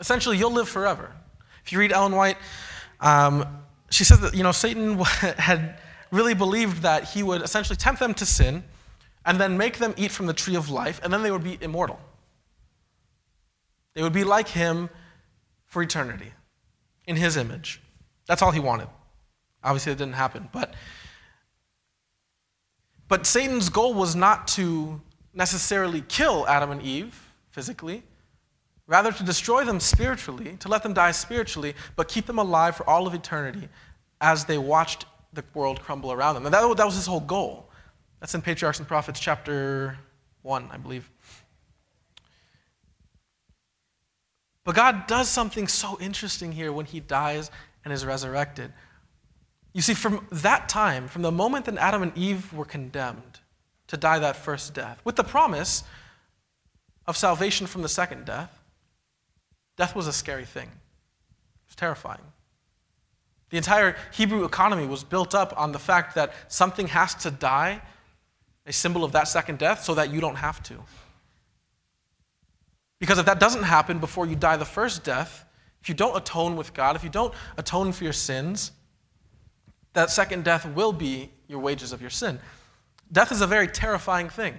[0.03, 1.13] Essentially, you'll live forever.
[1.63, 2.35] If you read Ellen White,
[2.99, 3.47] um,
[3.89, 4.99] she says that you know Satan
[5.37, 5.79] had
[6.11, 8.65] really believed that he would essentially tempt them to sin,
[9.25, 11.57] and then make them eat from the tree of life, and then they would be
[11.61, 12.01] immortal.
[13.93, 14.89] They would be like him
[15.67, 16.33] for eternity,
[17.07, 17.81] in his image.
[18.27, 18.89] That's all he wanted.
[19.63, 20.73] Obviously, it didn't happen, but
[23.07, 24.99] but Satan's goal was not to
[25.33, 28.03] necessarily kill Adam and Eve physically
[28.87, 32.87] rather to destroy them spiritually, to let them die spiritually, but keep them alive for
[32.89, 33.69] all of eternity
[34.19, 36.45] as they watched the world crumble around them.
[36.45, 37.69] And that, that was his whole goal.
[38.19, 39.97] That's in Patriarchs and Prophets, chapter
[40.43, 41.09] 1, I believe.
[44.63, 47.51] But God does something so interesting here when he dies
[47.83, 48.71] and is resurrected.
[49.73, 53.39] You see, from that time, from the moment that Adam and Eve were condemned
[53.87, 55.83] to die that first death, with the promise
[57.05, 58.62] of salvation from the second death,
[59.77, 62.21] Death was a scary thing, it was terrifying.
[63.49, 67.81] The entire Hebrew economy was built up on the fact that something has to die,
[68.65, 70.75] a symbol of that second death, so that you don't have to.
[72.99, 75.45] Because if that doesn't happen before you die the first death,
[75.81, 78.71] if you don't atone with God, if you don't atone for your sins,
[79.93, 82.39] that second death will be your wages of your sin.
[83.11, 84.57] Death is a very terrifying thing.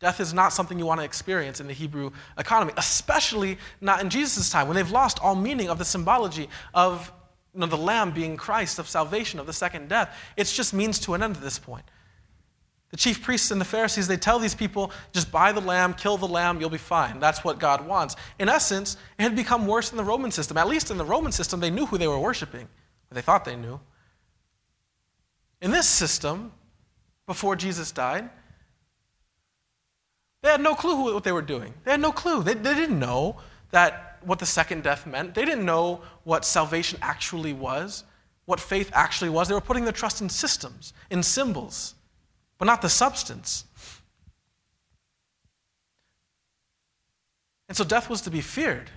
[0.00, 4.10] Death is not something you want to experience in the Hebrew economy, especially not in
[4.10, 7.12] Jesus' time when they've lost all meaning of the symbology of
[7.52, 10.16] you know, the Lamb being Christ, of salvation, of the second death.
[10.36, 11.84] It just means to an end at this point.
[12.90, 16.16] The chief priests and the Pharisees, they tell these people, just buy the lamb, kill
[16.16, 17.18] the lamb, you'll be fine.
[17.20, 18.16] That's what God wants.
[18.38, 20.56] In essence, it had become worse than the Roman system.
[20.56, 23.44] At least in the Roman system, they knew who they were worshiping, or they thought
[23.44, 23.78] they knew.
[25.60, 26.52] In this system,
[27.26, 28.30] before Jesus died,
[30.42, 31.74] they had no clue what they were doing.
[31.84, 32.42] They had no clue.
[32.42, 33.36] They, they didn't know
[33.70, 35.34] that what the second death meant.
[35.34, 38.04] They didn't know what salvation actually was,
[38.44, 39.48] what faith actually was.
[39.48, 41.94] They were putting their trust in systems, in symbols.
[42.58, 43.64] but not the substance.
[47.68, 48.90] And so death was to be feared.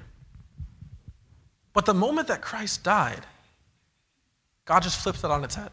[1.74, 3.26] But the moment that Christ died,
[4.66, 5.70] God just flips it on its head.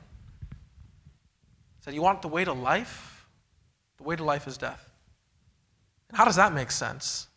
[0.50, 3.26] He said, You want the way to life?
[3.96, 4.84] The way to life is death.
[6.12, 7.28] How does that make sense?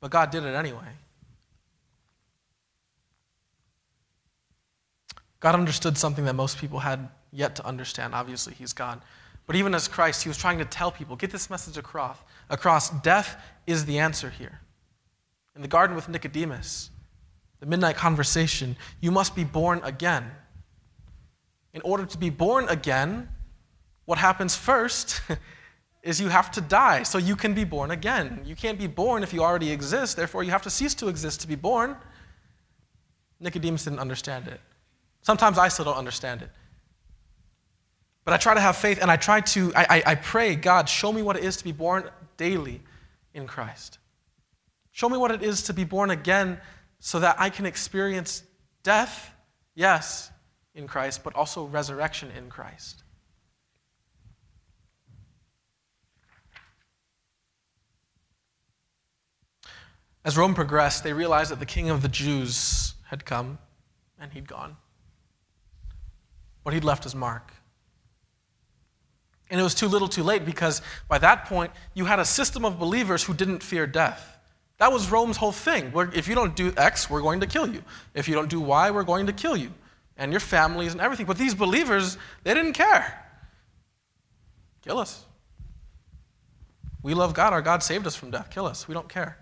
[0.00, 0.86] But God did it anyway.
[5.40, 8.14] God understood something that most people had yet to understand.
[8.14, 9.00] Obviously, He's God.
[9.46, 12.18] But even as Christ, He was trying to tell people get this message across.
[12.50, 12.90] across.
[12.90, 13.36] Death
[13.66, 14.60] is the answer here.
[15.54, 16.90] In the garden with Nicodemus,
[17.60, 20.30] the midnight conversation, you must be born again.
[21.72, 23.28] In order to be born again,
[24.04, 25.20] what happens first
[26.08, 28.40] is you have to die so you can be born again.
[28.46, 31.42] You can't be born if you already exist, therefore, you have to cease to exist
[31.42, 31.96] to be born.
[33.40, 34.58] Nicodemus didn't understand it.
[35.20, 36.48] Sometimes I still don't understand it.
[38.24, 40.88] But I try to have faith and I try to, I, I, I pray, God,
[40.88, 42.80] show me what it is to be born daily
[43.34, 43.98] in Christ.
[44.92, 46.58] Show me what it is to be born again
[47.00, 48.42] so that I can experience
[48.82, 49.30] death,
[49.74, 50.30] yes,
[50.74, 53.02] in Christ, but also resurrection in Christ.
[60.28, 63.56] As Rome progressed, they realized that the king of the Jews had come
[64.20, 64.76] and he'd gone.
[66.62, 67.50] But he'd left his mark.
[69.48, 72.66] And it was too little too late because by that point, you had a system
[72.66, 74.36] of believers who didn't fear death.
[74.76, 75.94] That was Rome's whole thing.
[76.12, 77.82] If you don't do X, we're going to kill you.
[78.12, 79.72] If you don't do Y, we're going to kill you.
[80.18, 81.24] And your families and everything.
[81.24, 83.18] But these believers, they didn't care.
[84.82, 85.24] Kill us.
[87.02, 87.54] We love God.
[87.54, 88.50] Our God saved us from death.
[88.50, 88.86] Kill us.
[88.86, 89.38] We don't care.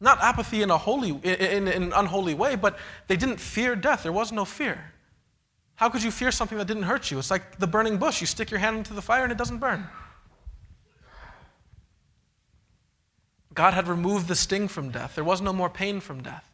[0.00, 2.78] Not apathy in a holy, in, in, an unholy way, but
[3.08, 4.04] they didn't fear death.
[4.04, 4.92] There was no fear.
[5.74, 7.18] How could you fear something that didn't hurt you?
[7.18, 8.20] It's like the burning bush.
[8.20, 9.86] You stick your hand into the fire and it doesn't burn.
[13.54, 15.16] God had removed the sting from death.
[15.16, 16.48] There was no more pain from death.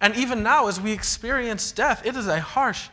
[0.00, 2.88] And even now, as we experience death, it is a harsh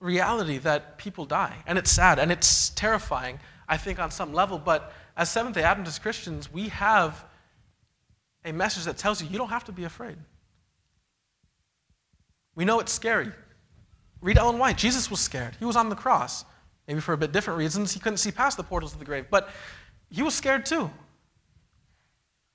[0.00, 1.56] reality that people die.
[1.66, 4.58] And it's sad and it's terrifying, I think, on some level.
[4.58, 7.24] But as Seventh day Adventist Christians, we have
[8.44, 10.16] a message that tells you you don't have to be afraid.
[12.54, 13.32] We know it's scary.
[14.20, 14.78] Read Ellen White.
[14.78, 15.56] Jesus was scared.
[15.58, 16.44] He was on the cross.
[16.86, 17.92] Maybe for a bit different reasons.
[17.92, 19.26] He couldn't see past the portals of the grave.
[19.30, 19.50] But
[20.10, 20.90] he was scared too.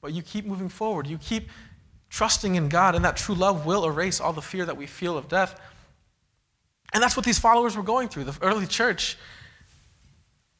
[0.01, 1.07] But you keep moving forward.
[1.07, 1.49] You keep
[2.09, 5.17] trusting in God, and that true love will erase all the fear that we feel
[5.17, 5.59] of death.
[6.93, 8.23] And that's what these followers were going through.
[8.23, 9.17] The early church,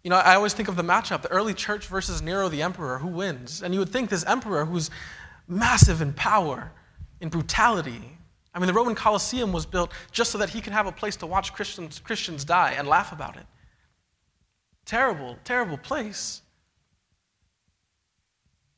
[0.04, 3.00] you know, I always think of the matchup the early church versus Nero the emperor.
[3.00, 3.64] Who wins?
[3.64, 4.92] And you would think this emperor, who's
[5.50, 6.72] massive in power,
[7.20, 8.18] in brutality.
[8.54, 11.16] I mean, the Roman Colosseum was built just so that he could have a place
[11.18, 13.46] to watch Christians, Christians die and laugh about it.
[14.86, 16.42] Terrible, terrible place.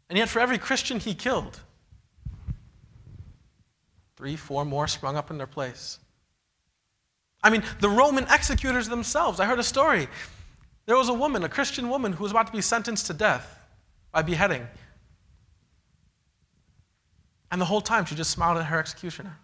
[0.10, 1.60] And yet, for every Christian he killed,
[4.18, 6.00] three, four more sprung up in their place.
[7.44, 9.40] I mean, the Roman executors themselves.
[9.40, 10.08] I heard a story.
[10.86, 13.58] There was a woman, a Christian woman, who was about to be sentenced to death
[14.12, 14.68] by beheading.
[17.52, 19.38] And the whole time she just smiled at her executioner.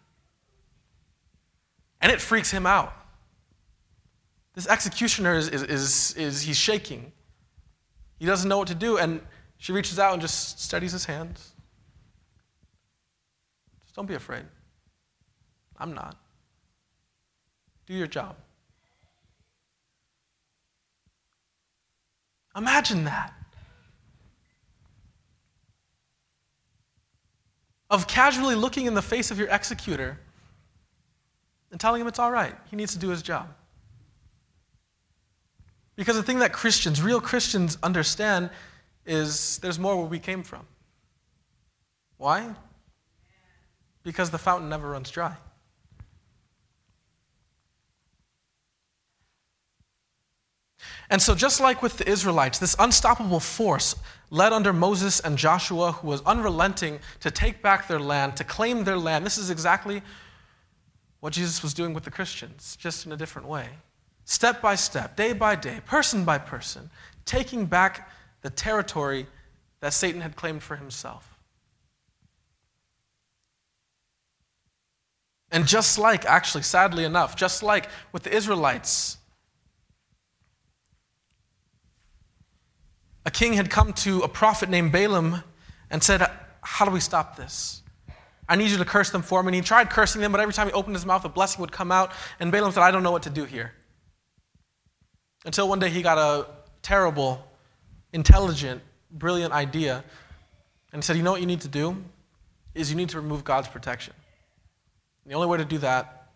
[2.02, 2.94] And it freaks him out.
[4.56, 7.12] This executioner is, is, is, is, he's shaking.
[8.18, 9.22] He doesn't know what to do, and
[9.58, 11.52] she reaches out and just steadies his hands.
[13.84, 14.46] Just don't be afraid.
[15.78, 16.16] I'm not.
[17.86, 18.36] Do your job.
[22.56, 23.37] Imagine that.
[27.90, 30.20] Of casually looking in the face of your executor
[31.72, 32.56] and telling him it's all right.
[32.70, 33.48] He needs to do his job.
[35.96, 38.50] Because the thing that Christians, real Christians, understand
[39.06, 40.66] is there's more where we came from.
[42.18, 42.54] Why?
[44.04, 45.36] Because the fountain never runs dry.
[51.10, 53.96] And so, just like with the Israelites, this unstoppable force
[54.30, 58.84] led under Moses and Joshua, who was unrelenting to take back their land, to claim
[58.84, 60.02] their land, this is exactly
[61.22, 63.70] what Jesus was doing with the Christians, just in a different way.
[64.26, 66.90] Step by step, day by day, person by person,
[67.24, 68.10] taking back
[68.42, 69.26] the territory
[69.80, 71.38] that Satan had claimed for himself.
[75.52, 79.18] And just like, actually, sadly enough, just like with the Israelites,
[83.28, 85.44] a king had come to a prophet named Balaam
[85.92, 86.26] and said,
[86.62, 87.84] How do we stop this?
[88.48, 89.50] I need you to curse them for me.
[89.50, 91.74] And he tried cursing them, but every time he opened his mouth, a blessing would
[91.74, 92.14] come out.
[92.40, 93.74] And Balaam said, I don't know what to do here.
[95.46, 96.48] Until one day he got a
[96.82, 97.46] terrible,
[98.14, 100.06] intelligent, brilliant idea
[100.94, 101.98] and he said, You know what you need to do?
[102.76, 104.14] Is you need to remove God's protection.
[105.26, 106.30] And the only way to do that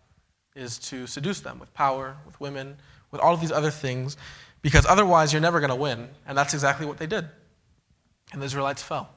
[0.54, 2.76] is to seduce them with power, with women,
[3.10, 4.18] with all of these other things,
[4.62, 6.08] because otherwise you're never going to win.
[6.26, 7.26] And that's exactly what they did.
[8.32, 9.10] And the Israelites fell.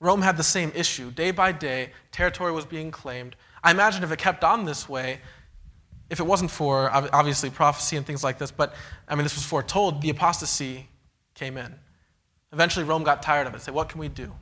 [0.00, 1.10] Rome had the same issue.
[1.10, 3.34] Day by day, territory was being claimed.
[3.62, 5.20] I imagine if it kept on this way,
[6.10, 8.74] if it wasn't for obviously prophecy and things like this, but
[9.08, 10.88] I mean, this was foretold, the apostasy
[11.34, 11.74] came in.
[12.52, 13.60] Eventually, Rome got tired of it.
[13.60, 14.32] Said, What can we do?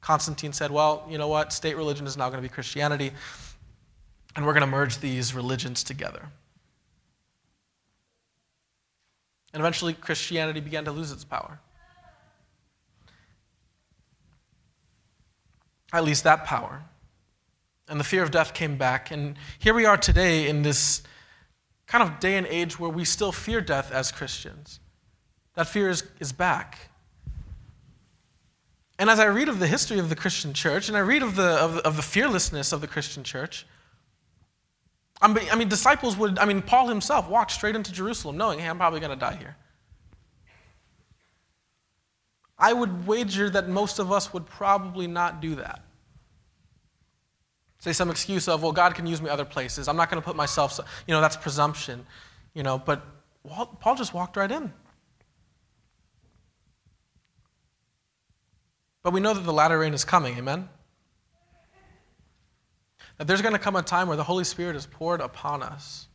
[0.00, 1.52] Constantine said, Well, you know what?
[1.52, 3.10] State religion is now going to be Christianity,
[4.36, 6.28] and we're going to merge these religions together.
[9.56, 11.58] And eventually, Christianity began to lose its power.
[15.94, 16.82] At least that power.
[17.88, 19.10] And the fear of death came back.
[19.10, 21.02] And here we are today in this
[21.86, 24.78] kind of day and age where we still fear death as Christians.
[25.54, 26.90] That fear is, is back.
[28.98, 31.34] And as I read of the history of the Christian church, and I read of
[31.34, 33.66] the, of, of the fearlessness of the Christian church,
[35.20, 38.58] I mean, I mean, disciples would, I mean, Paul himself walked straight into Jerusalem knowing,
[38.58, 39.56] hey, I'm probably going to die here.
[42.58, 45.82] I would wager that most of us would probably not do that.
[47.78, 49.88] Say some excuse of, well, God can use me other places.
[49.88, 52.06] I'm not going to put myself, you know, that's presumption,
[52.54, 53.02] you know, but
[53.80, 54.72] Paul just walked right in.
[59.02, 60.68] But we know that the latter rain is coming, amen?
[63.18, 66.06] That there's going to come a time where the Holy Spirit is poured upon us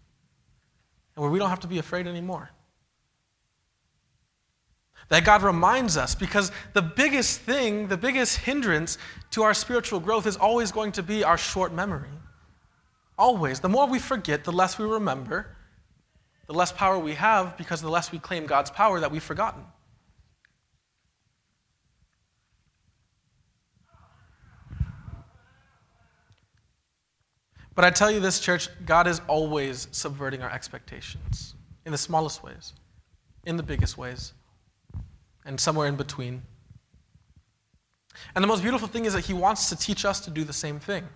[1.16, 2.50] and where we don't have to be afraid anymore.
[5.10, 8.98] That God reminds us because the biggest thing, the biggest hindrance
[9.32, 12.08] to our spiritual growth is always going to be our short memory.
[13.18, 13.60] Always.
[13.60, 15.58] The more we forget, the less we remember,
[16.48, 19.64] the less power we have because the less we claim God's power that we've forgotten.
[27.82, 32.44] But I tell you this, church, God is always subverting our expectations in the smallest
[32.44, 32.74] ways,
[33.48, 34.34] in the biggest ways,
[35.46, 36.44] and somewhere in between.
[38.36, 40.54] And the most beautiful thing is that He wants to teach us to do the
[40.54, 41.08] same thing.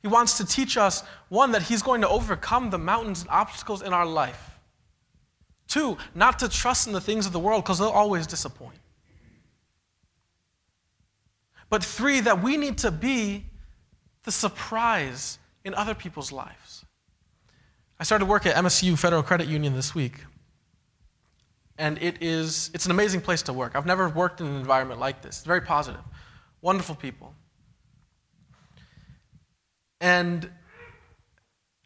[0.00, 3.82] He wants to teach us, one, that He's going to overcome the mountains and obstacles
[3.82, 4.58] in our life.
[5.68, 8.78] Two, not to trust in the things of the world because they'll always disappoint.
[11.68, 13.44] But three, that we need to be
[14.24, 16.84] the surprise in other people's lives.
[17.98, 20.24] I started work at MSU Federal Credit Union this week.
[21.78, 23.74] And it is it's an amazing place to work.
[23.74, 25.38] I've never worked in an environment like this.
[25.38, 26.00] It's very positive.
[26.60, 27.34] Wonderful people.
[30.00, 30.50] And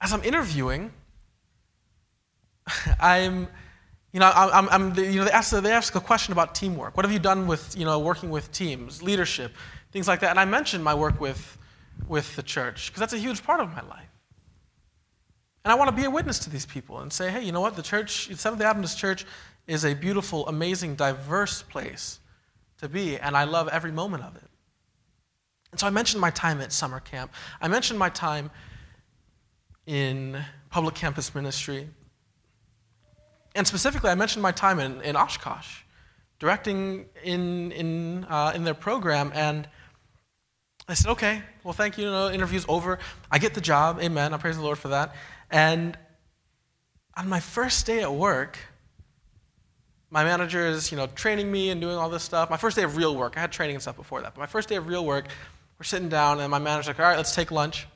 [0.01, 0.93] as I'm interviewing,
[3.01, 3.49] I'm
[4.17, 6.97] you know, I'm, I'm, you know, they ask, they ask a question about teamwork.
[6.97, 9.53] What have you done with, you know, working with teams, leadership,
[9.93, 10.31] things like that?
[10.31, 11.59] And I mentioned my work with
[12.09, 14.09] with the church because that's a huge part of my life.
[15.65, 17.61] And I want to be a witness to these people and say, hey, you know
[17.61, 17.75] what?
[17.75, 19.27] The church, Seventh day Adventist Church,
[19.67, 22.21] is a beautiful, amazing, diverse place
[22.79, 24.49] to be, and I love every moment of it.
[25.73, 27.33] And so I mentioned my time at summer camp.
[27.61, 28.51] I mentioned my time
[29.87, 30.41] in
[30.71, 31.89] public campus ministry.
[33.55, 35.83] And specifically, I mentioned my time in, in Oshkosh,
[36.39, 39.33] directing in, in, uh, in their program.
[39.35, 39.69] And
[40.89, 42.09] I said, okay, well, thank you.
[42.09, 42.99] you interview's over.
[43.31, 43.99] I get the job.
[44.01, 44.33] Amen.
[44.33, 45.15] I praise the Lord for that.
[45.51, 45.99] And
[47.17, 48.59] on my first day at work,
[50.11, 52.51] my manager is, you know, training me and doing all this stuff.
[52.51, 53.37] My first day of real work.
[53.37, 54.35] I had training and stuff before that.
[54.35, 55.27] But my first day of real work,
[55.79, 57.87] we're sitting down, and my manager's like, all right, let's take lunch.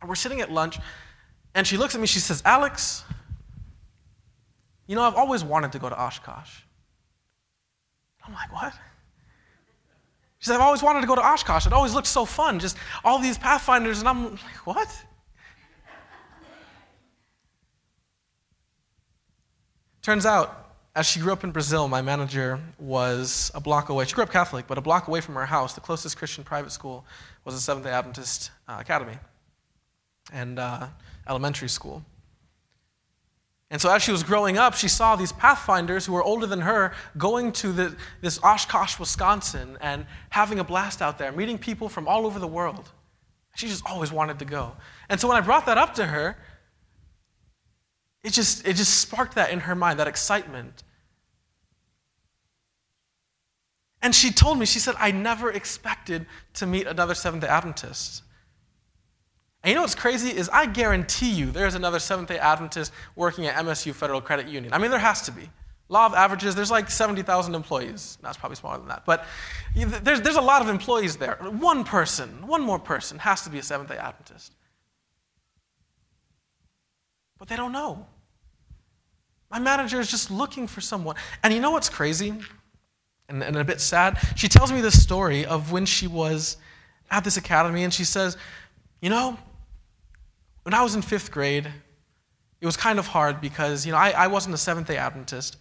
[0.00, 0.78] And we're sitting at lunch,
[1.54, 3.04] and she looks at me, she says, Alex,
[4.86, 6.60] you know, I've always wanted to go to Oshkosh.
[8.26, 8.72] I'm like, what?
[10.44, 11.66] She said, I've always wanted to go to Oshkosh.
[11.66, 12.58] It always looked so fun.
[12.58, 15.04] Just all these Pathfinders, and I'm like, what?
[20.02, 24.04] Turns out, as she grew up in Brazil, my manager was a block away.
[24.04, 26.72] She grew up Catholic, but a block away from her house, the closest Christian private
[26.72, 27.06] school
[27.46, 29.16] was a Seventh day Adventist uh, academy
[30.30, 30.88] and uh,
[31.26, 32.04] elementary school.
[33.74, 36.60] And so, as she was growing up, she saw these Pathfinders who were older than
[36.60, 41.88] her going to the, this Oshkosh, Wisconsin, and having a blast out there, meeting people
[41.88, 42.88] from all over the world.
[43.56, 44.76] She just always wanted to go.
[45.08, 46.36] And so, when I brought that up to her,
[48.22, 50.84] it just, it just sparked that in her mind, that excitement.
[54.02, 58.22] And she told me, she said, I never expected to meet another Seventh day Adventist.
[59.64, 63.46] And you know what's crazy is I guarantee you there's another Seventh day Adventist working
[63.46, 64.74] at MSU Federal Credit Union.
[64.74, 65.48] I mean, there has to be.
[65.88, 68.18] Law of averages, there's like 70,000 employees.
[68.22, 69.04] That's probably smaller than that.
[69.06, 69.24] But
[69.74, 71.36] there's, there's a lot of employees there.
[71.36, 74.52] One person, one more person has to be a Seventh day Adventist.
[77.38, 78.06] But they don't know.
[79.50, 81.16] My manager is just looking for someone.
[81.42, 82.34] And you know what's crazy
[83.30, 84.18] and, and a bit sad?
[84.36, 86.58] She tells me this story of when she was
[87.10, 88.36] at this academy and she says,
[89.00, 89.38] You know,
[90.64, 91.70] when I was in fifth grade,
[92.60, 95.58] it was kind of hard because, you know, I, I wasn't a Seventh day Adventist.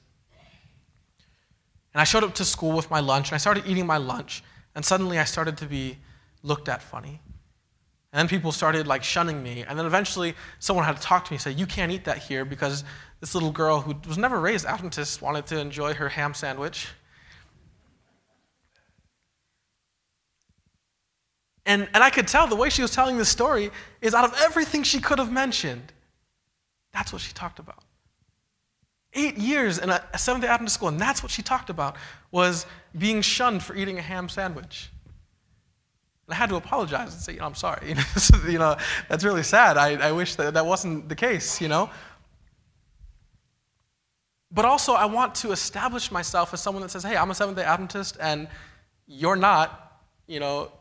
[1.93, 4.43] And I showed up to school with my lunch, and I started eating my lunch,
[4.73, 5.97] and suddenly I started to be
[6.41, 7.21] looked at funny.
[8.11, 9.63] And then people started like shunning me.
[9.67, 12.19] And then eventually someone had to talk to me and say, You can't eat that
[12.19, 12.83] here because
[13.19, 16.89] this little girl who was never raised Adventist wanted to enjoy her ham sandwich.
[21.65, 24.33] And, and I could tell the way she was telling this story is out of
[24.41, 25.93] everything she could have mentioned,
[26.91, 27.83] that's what she talked about.
[29.13, 31.95] Eight years in a, a Seventh day Adventist school, and that's what she talked about,
[32.31, 32.65] was
[32.97, 34.89] being shunned for eating a ham sandwich.
[36.27, 37.95] And I had to apologize and say, you know, I'm sorry.
[38.47, 38.75] you know,
[39.07, 39.77] that's really sad.
[39.77, 41.89] I, I wish that that wasn't the case, you know.
[44.51, 47.57] But also, I want to establish myself as someone that says, hey, I'm a Seventh
[47.57, 48.47] day Adventist, and
[49.07, 50.71] you're not, you know,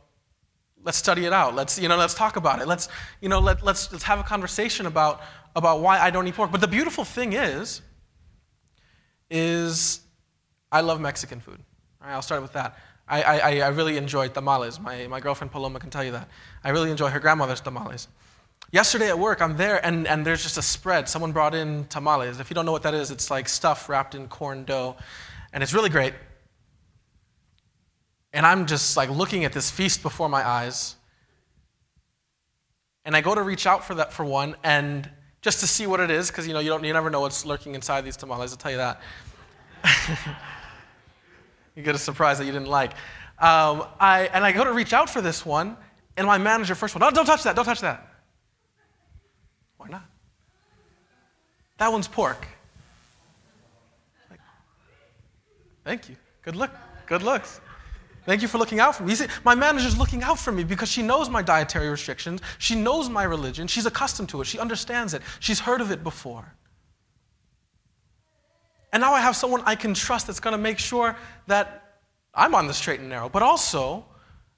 [0.84, 1.54] let's study it out.
[1.54, 2.68] Let's, you know, let's talk about it.
[2.68, 2.88] Let's,
[3.20, 5.22] you know, let, let's, let's have a conversation about,
[5.54, 6.50] about why I don't eat pork.
[6.50, 7.82] But the beautiful thing is,
[9.30, 10.00] is
[10.70, 11.58] I love Mexican food.
[12.00, 12.78] All right, I'll start with that.
[13.08, 14.80] I, I, I really enjoy tamales.
[14.80, 16.28] My, my girlfriend Paloma can tell you that.
[16.64, 18.08] I really enjoy her grandmother's tamales.
[18.70, 21.08] Yesterday at work, I'm there, and, and there's just a spread.
[21.08, 22.40] Someone brought in tamales.
[22.40, 24.96] If you don't know what that is, it's like stuff wrapped in corn dough,
[25.52, 26.14] and it's really great.
[28.32, 30.96] And I'm just like looking at this feast before my eyes.
[33.04, 35.10] And I go to reach out for that for one, and
[35.40, 37.44] just to see what it is, because you know you don't you never know what's
[37.44, 38.52] lurking inside these tamales.
[38.52, 39.00] I'll tell you that.
[41.74, 42.92] you get a surprise that you didn't like.
[43.38, 45.76] Um, I, and I go to reach out for this one,
[46.16, 48.08] and my manager first one, no, don't touch that, don't touch that.
[49.78, 50.04] Why not?
[51.78, 52.46] That one's pork.
[54.30, 54.38] Like,
[55.84, 56.14] thank you.
[56.42, 56.70] Good look.
[57.06, 57.60] Good looks.
[58.24, 59.14] Thank you for looking out for me.
[59.14, 62.40] See, my manager's looking out for me because she knows my dietary restrictions.
[62.58, 63.66] She knows my religion.
[63.66, 64.46] She's accustomed to it.
[64.46, 65.22] She understands it.
[65.40, 66.54] She's heard of it before.
[68.92, 71.16] And now I have someone I can trust that's going to make sure
[71.48, 72.00] that
[72.34, 73.28] I'm on the straight and narrow.
[73.28, 74.04] But also,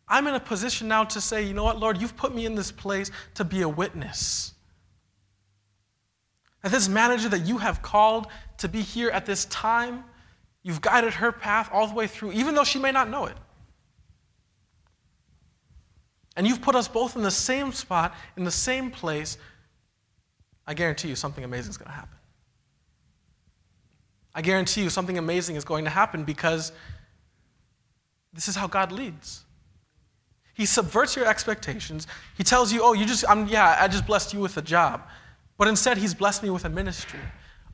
[0.08, 2.54] I'm in a position now to say, you know what, Lord, you've put me in
[2.54, 4.52] this place to be a witness.
[6.62, 8.26] That this manager that you have called
[8.58, 10.04] to be here at this time,
[10.62, 13.36] you've guided her path all the way through, even though she may not know it.
[16.36, 19.38] And you've put us both in the same spot, in the same place.
[20.66, 22.18] I guarantee you something amazing is going to happen.
[24.34, 26.72] I guarantee you something amazing is going to happen because
[28.32, 29.44] this is how God leads.
[30.54, 32.06] He subverts your expectations.
[32.36, 35.02] He tells you, oh, you just, I'm, yeah, I just blessed you with a job.
[35.56, 37.20] But instead, He's blessed me with a ministry,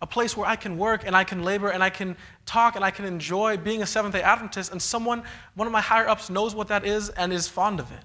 [0.03, 2.85] a place where I can work and I can labor and I can talk and
[2.85, 4.73] I can enjoy being a Seventh day Adventist.
[4.73, 5.23] And someone,
[5.55, 8.05] one of my higher ups, knows what that is and is fond of it.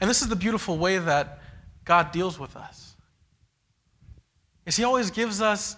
[0.00, 1.40] And this is the beautiful way that
[1.84, 2.96] God deals with us.
[4.66, 5.76] Is he always gives us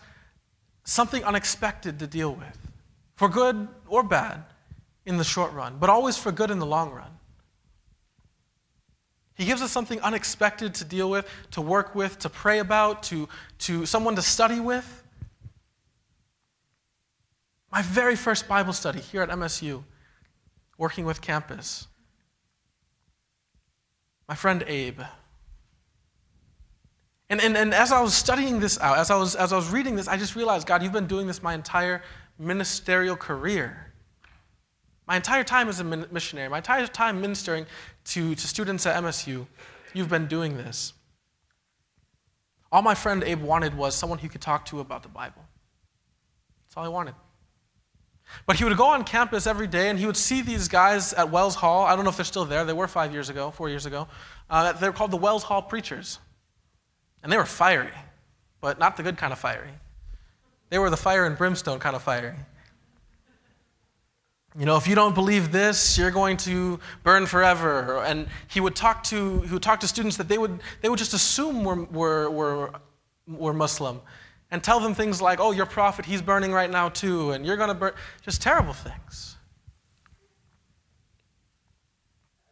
[0.84, 2.58] something unexpected to deal with,
[3.16, 4.42] for good or bad
[5.06, 7.10] in the short run, but always for good in the long run.
[9.34, 13.28] He gives us something unexpected to deal with, to work with, to pray about, to,
[13.60, 15.02] to someone to study with.
[17.72, 19.82] My very first Bible study here at MSU,
[20.76, 21.86] working with campus,
[24.30, 25.00] my friend Abe.
[27.30, 29.70] And, and, and as I was studying this out, as I, was, as I was
[29.70, 32.00] reading this, I just realized, God, you've been doing this my entire
[32.38, 33.92] ministerial career.
[35.08, 37.66] My entire time as a missionary, my entire time ministering
[38.04, 39.48] to, to students at MSU,
[39.94, 40.92] you've been doing this.
[42.70, 45.42] All my friend Abe wanted was someone he could talk to about the Bible.
[46.68, 47.16] That's all he wanted.
[48.46, 51.30] But he would go on campus every day and he would see these guys at
[51.30, 51.84] Wells Hall.
[51.84, 52.64] I don't know if they're still there.
[52.64, 54.08] They were five years ago, four years ago.
[54.48, 56.18] Uh, they're called the Wells Hall Preachers.
[57.22, 57.92] And they were fiery,
[58.60, 59.70] but not the good kind of fiery.
[60.70, 62.36] They were the fire and brimstone kind of fiery.
[64.58, 68.02] You know, if you don't believe this, you're going to burn forever.
[68.04, 70.98] And he would talk to, he would talk to students that they would, they would
[70.98, 72.70] just assume were, were, were,
[73.28, 74.00] were Muslim
[74.50, 77.56] and tell them things like, oh, your prophet, he's burning right now too, and you're
[77.56, 77.92] going to burn.
[78.22, 79.36] Just terrible things.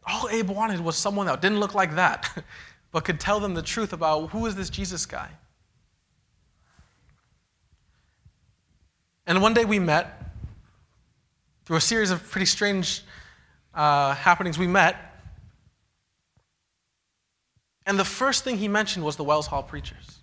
[0.05, 2.43] All Abe wanted was someone that didn't look like that,
[2.91, 5.29] but could tell them the truth about who is this Jesus guy.
[9.27, 10.31] And one day we met
[11.65, 13.03] through a series of pretty strange
[13.75, 14.57] uh, happenings.
[14.57, 14.95] We met,
[17.85, 20.18] and the first thing he mentioned was the Wells Hall preachers.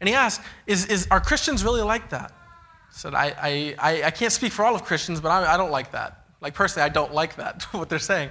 [0.00, 2.32] And he asked, is, is, Are Christians really like that?
[2.32, 5.70] I said, I, I, I can't speak for all of Christians, but I, I don't
[5.70, 6.24] like that.
[6.40, 8.30] Like, personally, I don't like that, what they're saying.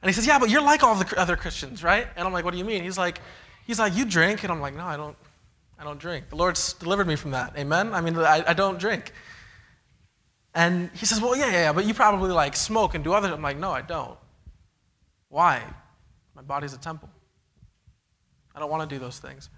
[0.00, 2.06] And he says, Yeah, but you're like all the other Christians, right?
[2.16, 2.82] And I'm like, What do you mean?
[2.82, 3.20] He's like,
[3.66, 4.44] He's like, You drink?
[4.44, 5.16] And I'm like, No, I don't.
[5.80, 6.28] I don't drink.
[6.28, 7.56] The Lord's delivered me from that.
[7.56, 7.94] Amen?
[7.94, 9.12] I mean, I, I don't drink.
[10.54, 13.32] And he says, Well, yeah, yeah, yeah, but you probably like smoke and do other.
[13.32, 14.18] I'm like, No, I don't.
[15.28, 15.62] Why?
[16.34, 17.10] My body's a temple.
[18.54, 19.50] I don't want to do those things.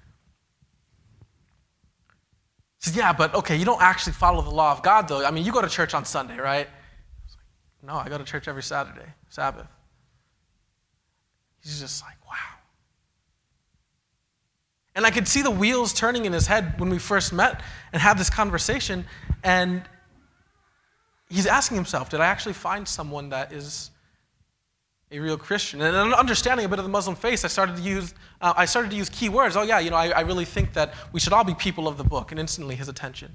[2.81, 5.25] Says, Yeah, but okay, you don't actually follow the law of God, though.
[5.25, 6.67] I mean, you go to church on Sunday, right?
[6.67, 9.69] I like, no, I go to church every Saturday, Sabbath.
[11.63, 12.35] He's just like, Wow.
[14.95, 17.63] And I could see the wheels turning in his head when we first met
[17.93, 19.05] and had this conversation.
[19.45, 19.83] And
[21.29, 23.91] he's asking himself, Did I actually find someone that is
[25.13, 25.81] a real Christian.
[25.81, 28.91] And understanding a bit of the Muslim faith, I started to use, uh, I started
[28.93, 29.57] to use key words.
[29.57, 31.97] Oh, yeah, you know, I, I really think that we should all be people of
[31.97, 32.31] the book.
[32.31, 33.35] And instantly his attention.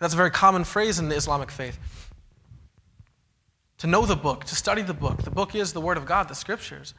[0.00, 1.78] That's a very common phrase in the Islamic faith.
[3.78, 5.22] To know the book, to study the book.
[5.22, 6.94] The book is the Word of God, the Scriptures.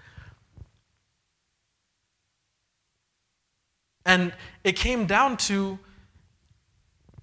[4.05, 5.77] And it came down to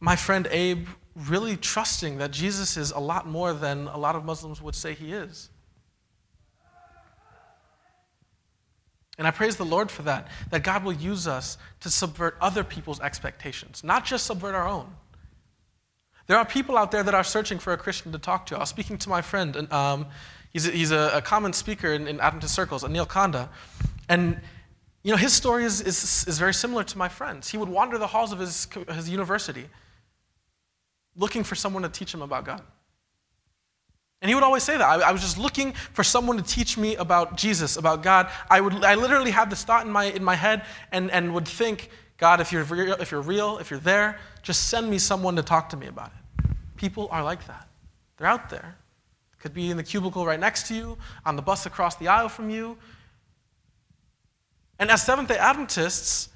[0.00, 0.86] my friend Abe
[1.26, 4.94] really trusting that Jesus is a lot more than a lot of Muslims would say
[4.94, 5.50] he is.
[9.18, 12.62] And I praise the Lord for that, that God will use us to subvert other
[12.62, 14.94] people's expectations, not just subvert our own.
[16.28, 18.56] There are people out there that are searching for a Christian to talk to.
[18.56, 20.06] I was speaking to my friend, and um,
[20.52, 23.50] he's, a, he's a, a, common speaker in, in Adventist circles, Anil Kanda.
[24.08, 24.40] And
[25.02, 27.48] you know, his story is, is, is very similar to my friend's.
[27.48, 29.66] He would wander the halls of his, his university
[31.18, 32.62] looking for someone to teach him about God.
[34.22, 34.82] And he would always say that.
[34.82, 38.30] I, I, was just looking for someone to teach me about Jesus, about God.
[38.50, 41.46] I, would, I literally had this thought in my, in my head and, and would
[41.46, 45.36] think, God, if you're, real, if you're real, if you're there, just send me someone
[45.36, 46.46] to talk to me about it.
[46.76, 47.68] People are like that.
[48.16, 48.76] They're out there.
[49.38, 52.28] Could be in the cubicle right next to you, on the bus across the aisle
[52.28, 52.76] from you.
[54.80, 56.28] And as Seventh day Adventists,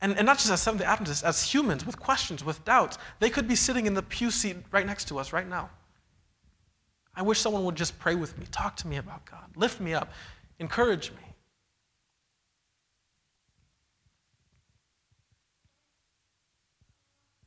[0.00, 3.30] and, and not just as Seventh day Adventists, as humans with questions, with doubts, they
[3.30, 5.70] could be sitting in the pew seat right next to us right now.
[7.16, 9.94] I wish someone would just pray with me, talk to me about God, lift me
[9.94, 10.12] up,
[10.60, 11.16] encourage me.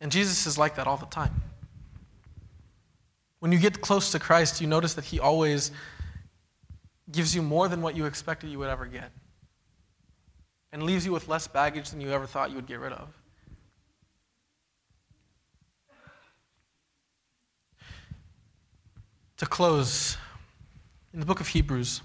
[0.01, 1.41] And Jesus is like that all the time.
[3.39, 5.71] When you get close to Christ, you notice that He always
[7.11, 9.11] gives you more than what you expected you would ever get
[10.71, 13.09] and leaves you with less baggage than you ever thought you would get rid of.
[19.37, 20.17] To close,
[21.13, 22.01] in the book of Hebrews,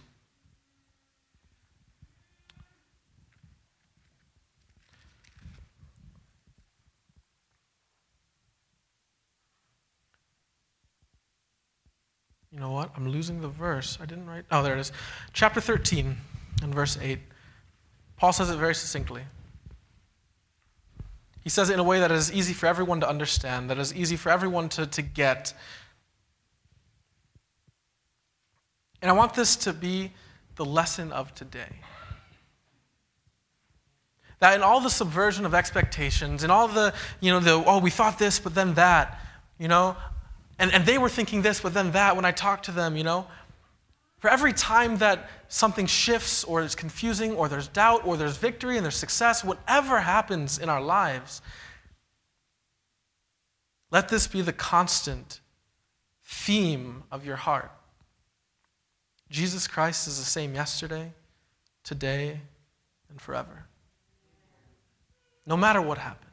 [12.56, 12.90] You know what?
[12.96, 13.98] I'm losing the verse.
[14.00, 14.46] I didn't write.
[14.50, 14.90] Oh, there it is.
[15.34, 16.16] Chapter 13
[16.62, 17.18] and verse 8.
[18.16, 19.22] Paul says it very succinctly.
[21.42, 23.94] He says it in a way that is easy for everyone to understand, that is
[23.94, 25.54] easy for everyone to, to get.
[29.00, 30.12] And I want this to be
[30.56, 31.68] the lesson of today.
[34.40, 37.90] That in all the subversion of expectations, in all the, you know, the, oh, we
[37.90, 39.20] thought this, but then that,
[39.58, 39.96] you know,
[40.58, 43.04] and, and they were thinking this, but then that when I talked to them, you
[43.04, 43.26] know,
[44.18, 48.76] for every time that something shifts or is confusing or there's doubt or there's victory
[48.76, 51.42] and there's success, whatever happens in our lives,
[53.90, 55.40] let this be the constant
[56.24, 57.70] theme of your heart.
[59.30, 61.12] Jesus Christ is the same yesterday,
[61.84, 62.40] today,
[63.10, 63.66] and forever.
[65.46, 66.25] No matter what happens.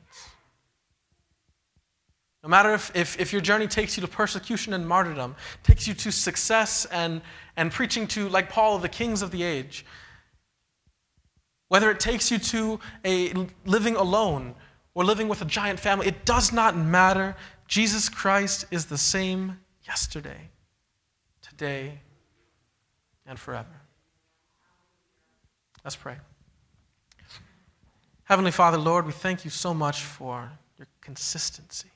[2.43, 5.33] No matter if, if, if, your journey takes you to persecution and martyrdom,
[5.63, 7.21] takes you to success and,
[7.55, 9.85] and preaching to, like Paul, the kings of the age,
[11.69, 13.33] whether it takes you to a
[13.65, 14.55] living alone
[14.93, 17.35] or living with a giant family, it does not matter.
[17.67, 20.49] Jesus Christ is the same yesterday,
[21.41, 21.99] today,
[23.25, 23.81] and forever.
[25.85, 26.17] Let's pray.
[28.25, 31.92] Heavenly Father, Lord, we thank you so much for your consistency.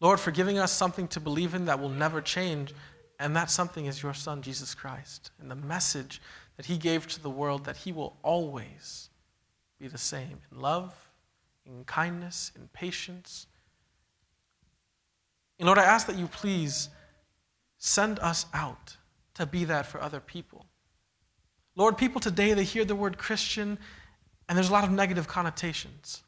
[0.00, 2.72] Lord, for giving us something to believe in that will never change,
[3.18, 6.22] and that something is your Son, Jesus Christ, and the message
[6.56, 9.10] that he gave to the world that he will always
[9.78, 10.94] be the same in love,
[11.66, 13.46] in kindness, in patience.
[15.58, 16.88] And Lord, I ask that you please
[17.76, 18.96] send us out
[19.34, 20.66] to be that for other people.
[21.76, 23.78] Lord, people today, they hear the word Christian,
[24.48, 26.22] and there's a lot of negative connotations.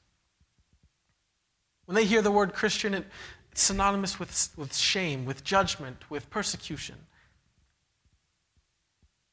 [1.87, 3.07] When they hear the word Christian, it,
[3.53, 6.97] it's synonymous with, with shame, with judgment, with persecution.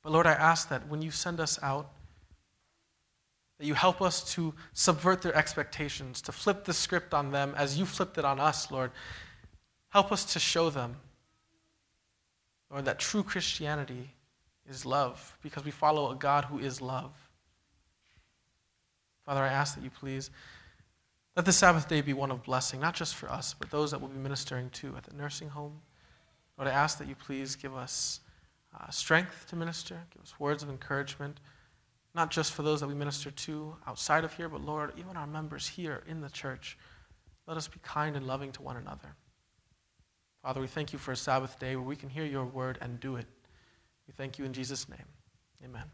[0.03, 1.89] But Lord, I ask that when you send us out,
[3.57, 7.79] that you help us to subvert their expectations, to flip the script on them as
[7.79, 8.91] you flipped it on us, Lord.
[9.89, 10.97] Help us to show them,
[12.69, 14.09] Lord, that true Christianity
[14.69, 17.11] is love because we follow a God who is love.
[19.25, 20.29] Father, I ask that you please
[21.39, 24.01] let the Sabbath day be one of blessing, not just for us, but those that
[24.01, 25.79] we'll be ministering to at the nursing home.
[26.57, 28.19] Lord, I ask that you please give us
[28.77, 31.39] uh, strength to minister, give us words of encouragement,
[32.13, 35.27] not just for those that we minister to outside of here, but Lord, even our
[35.27, 36.77] members here in the church.
[37.47, 39.15] Let us be kind and loving to one another.
[40.43, 42.99] Father, we thank you for a Sabbath day where we can hear your word and
[42.99, 43.27] do it.
[44.07, 45.07] We thank you in Jesus' name.
[45.63, 45.85] Amen.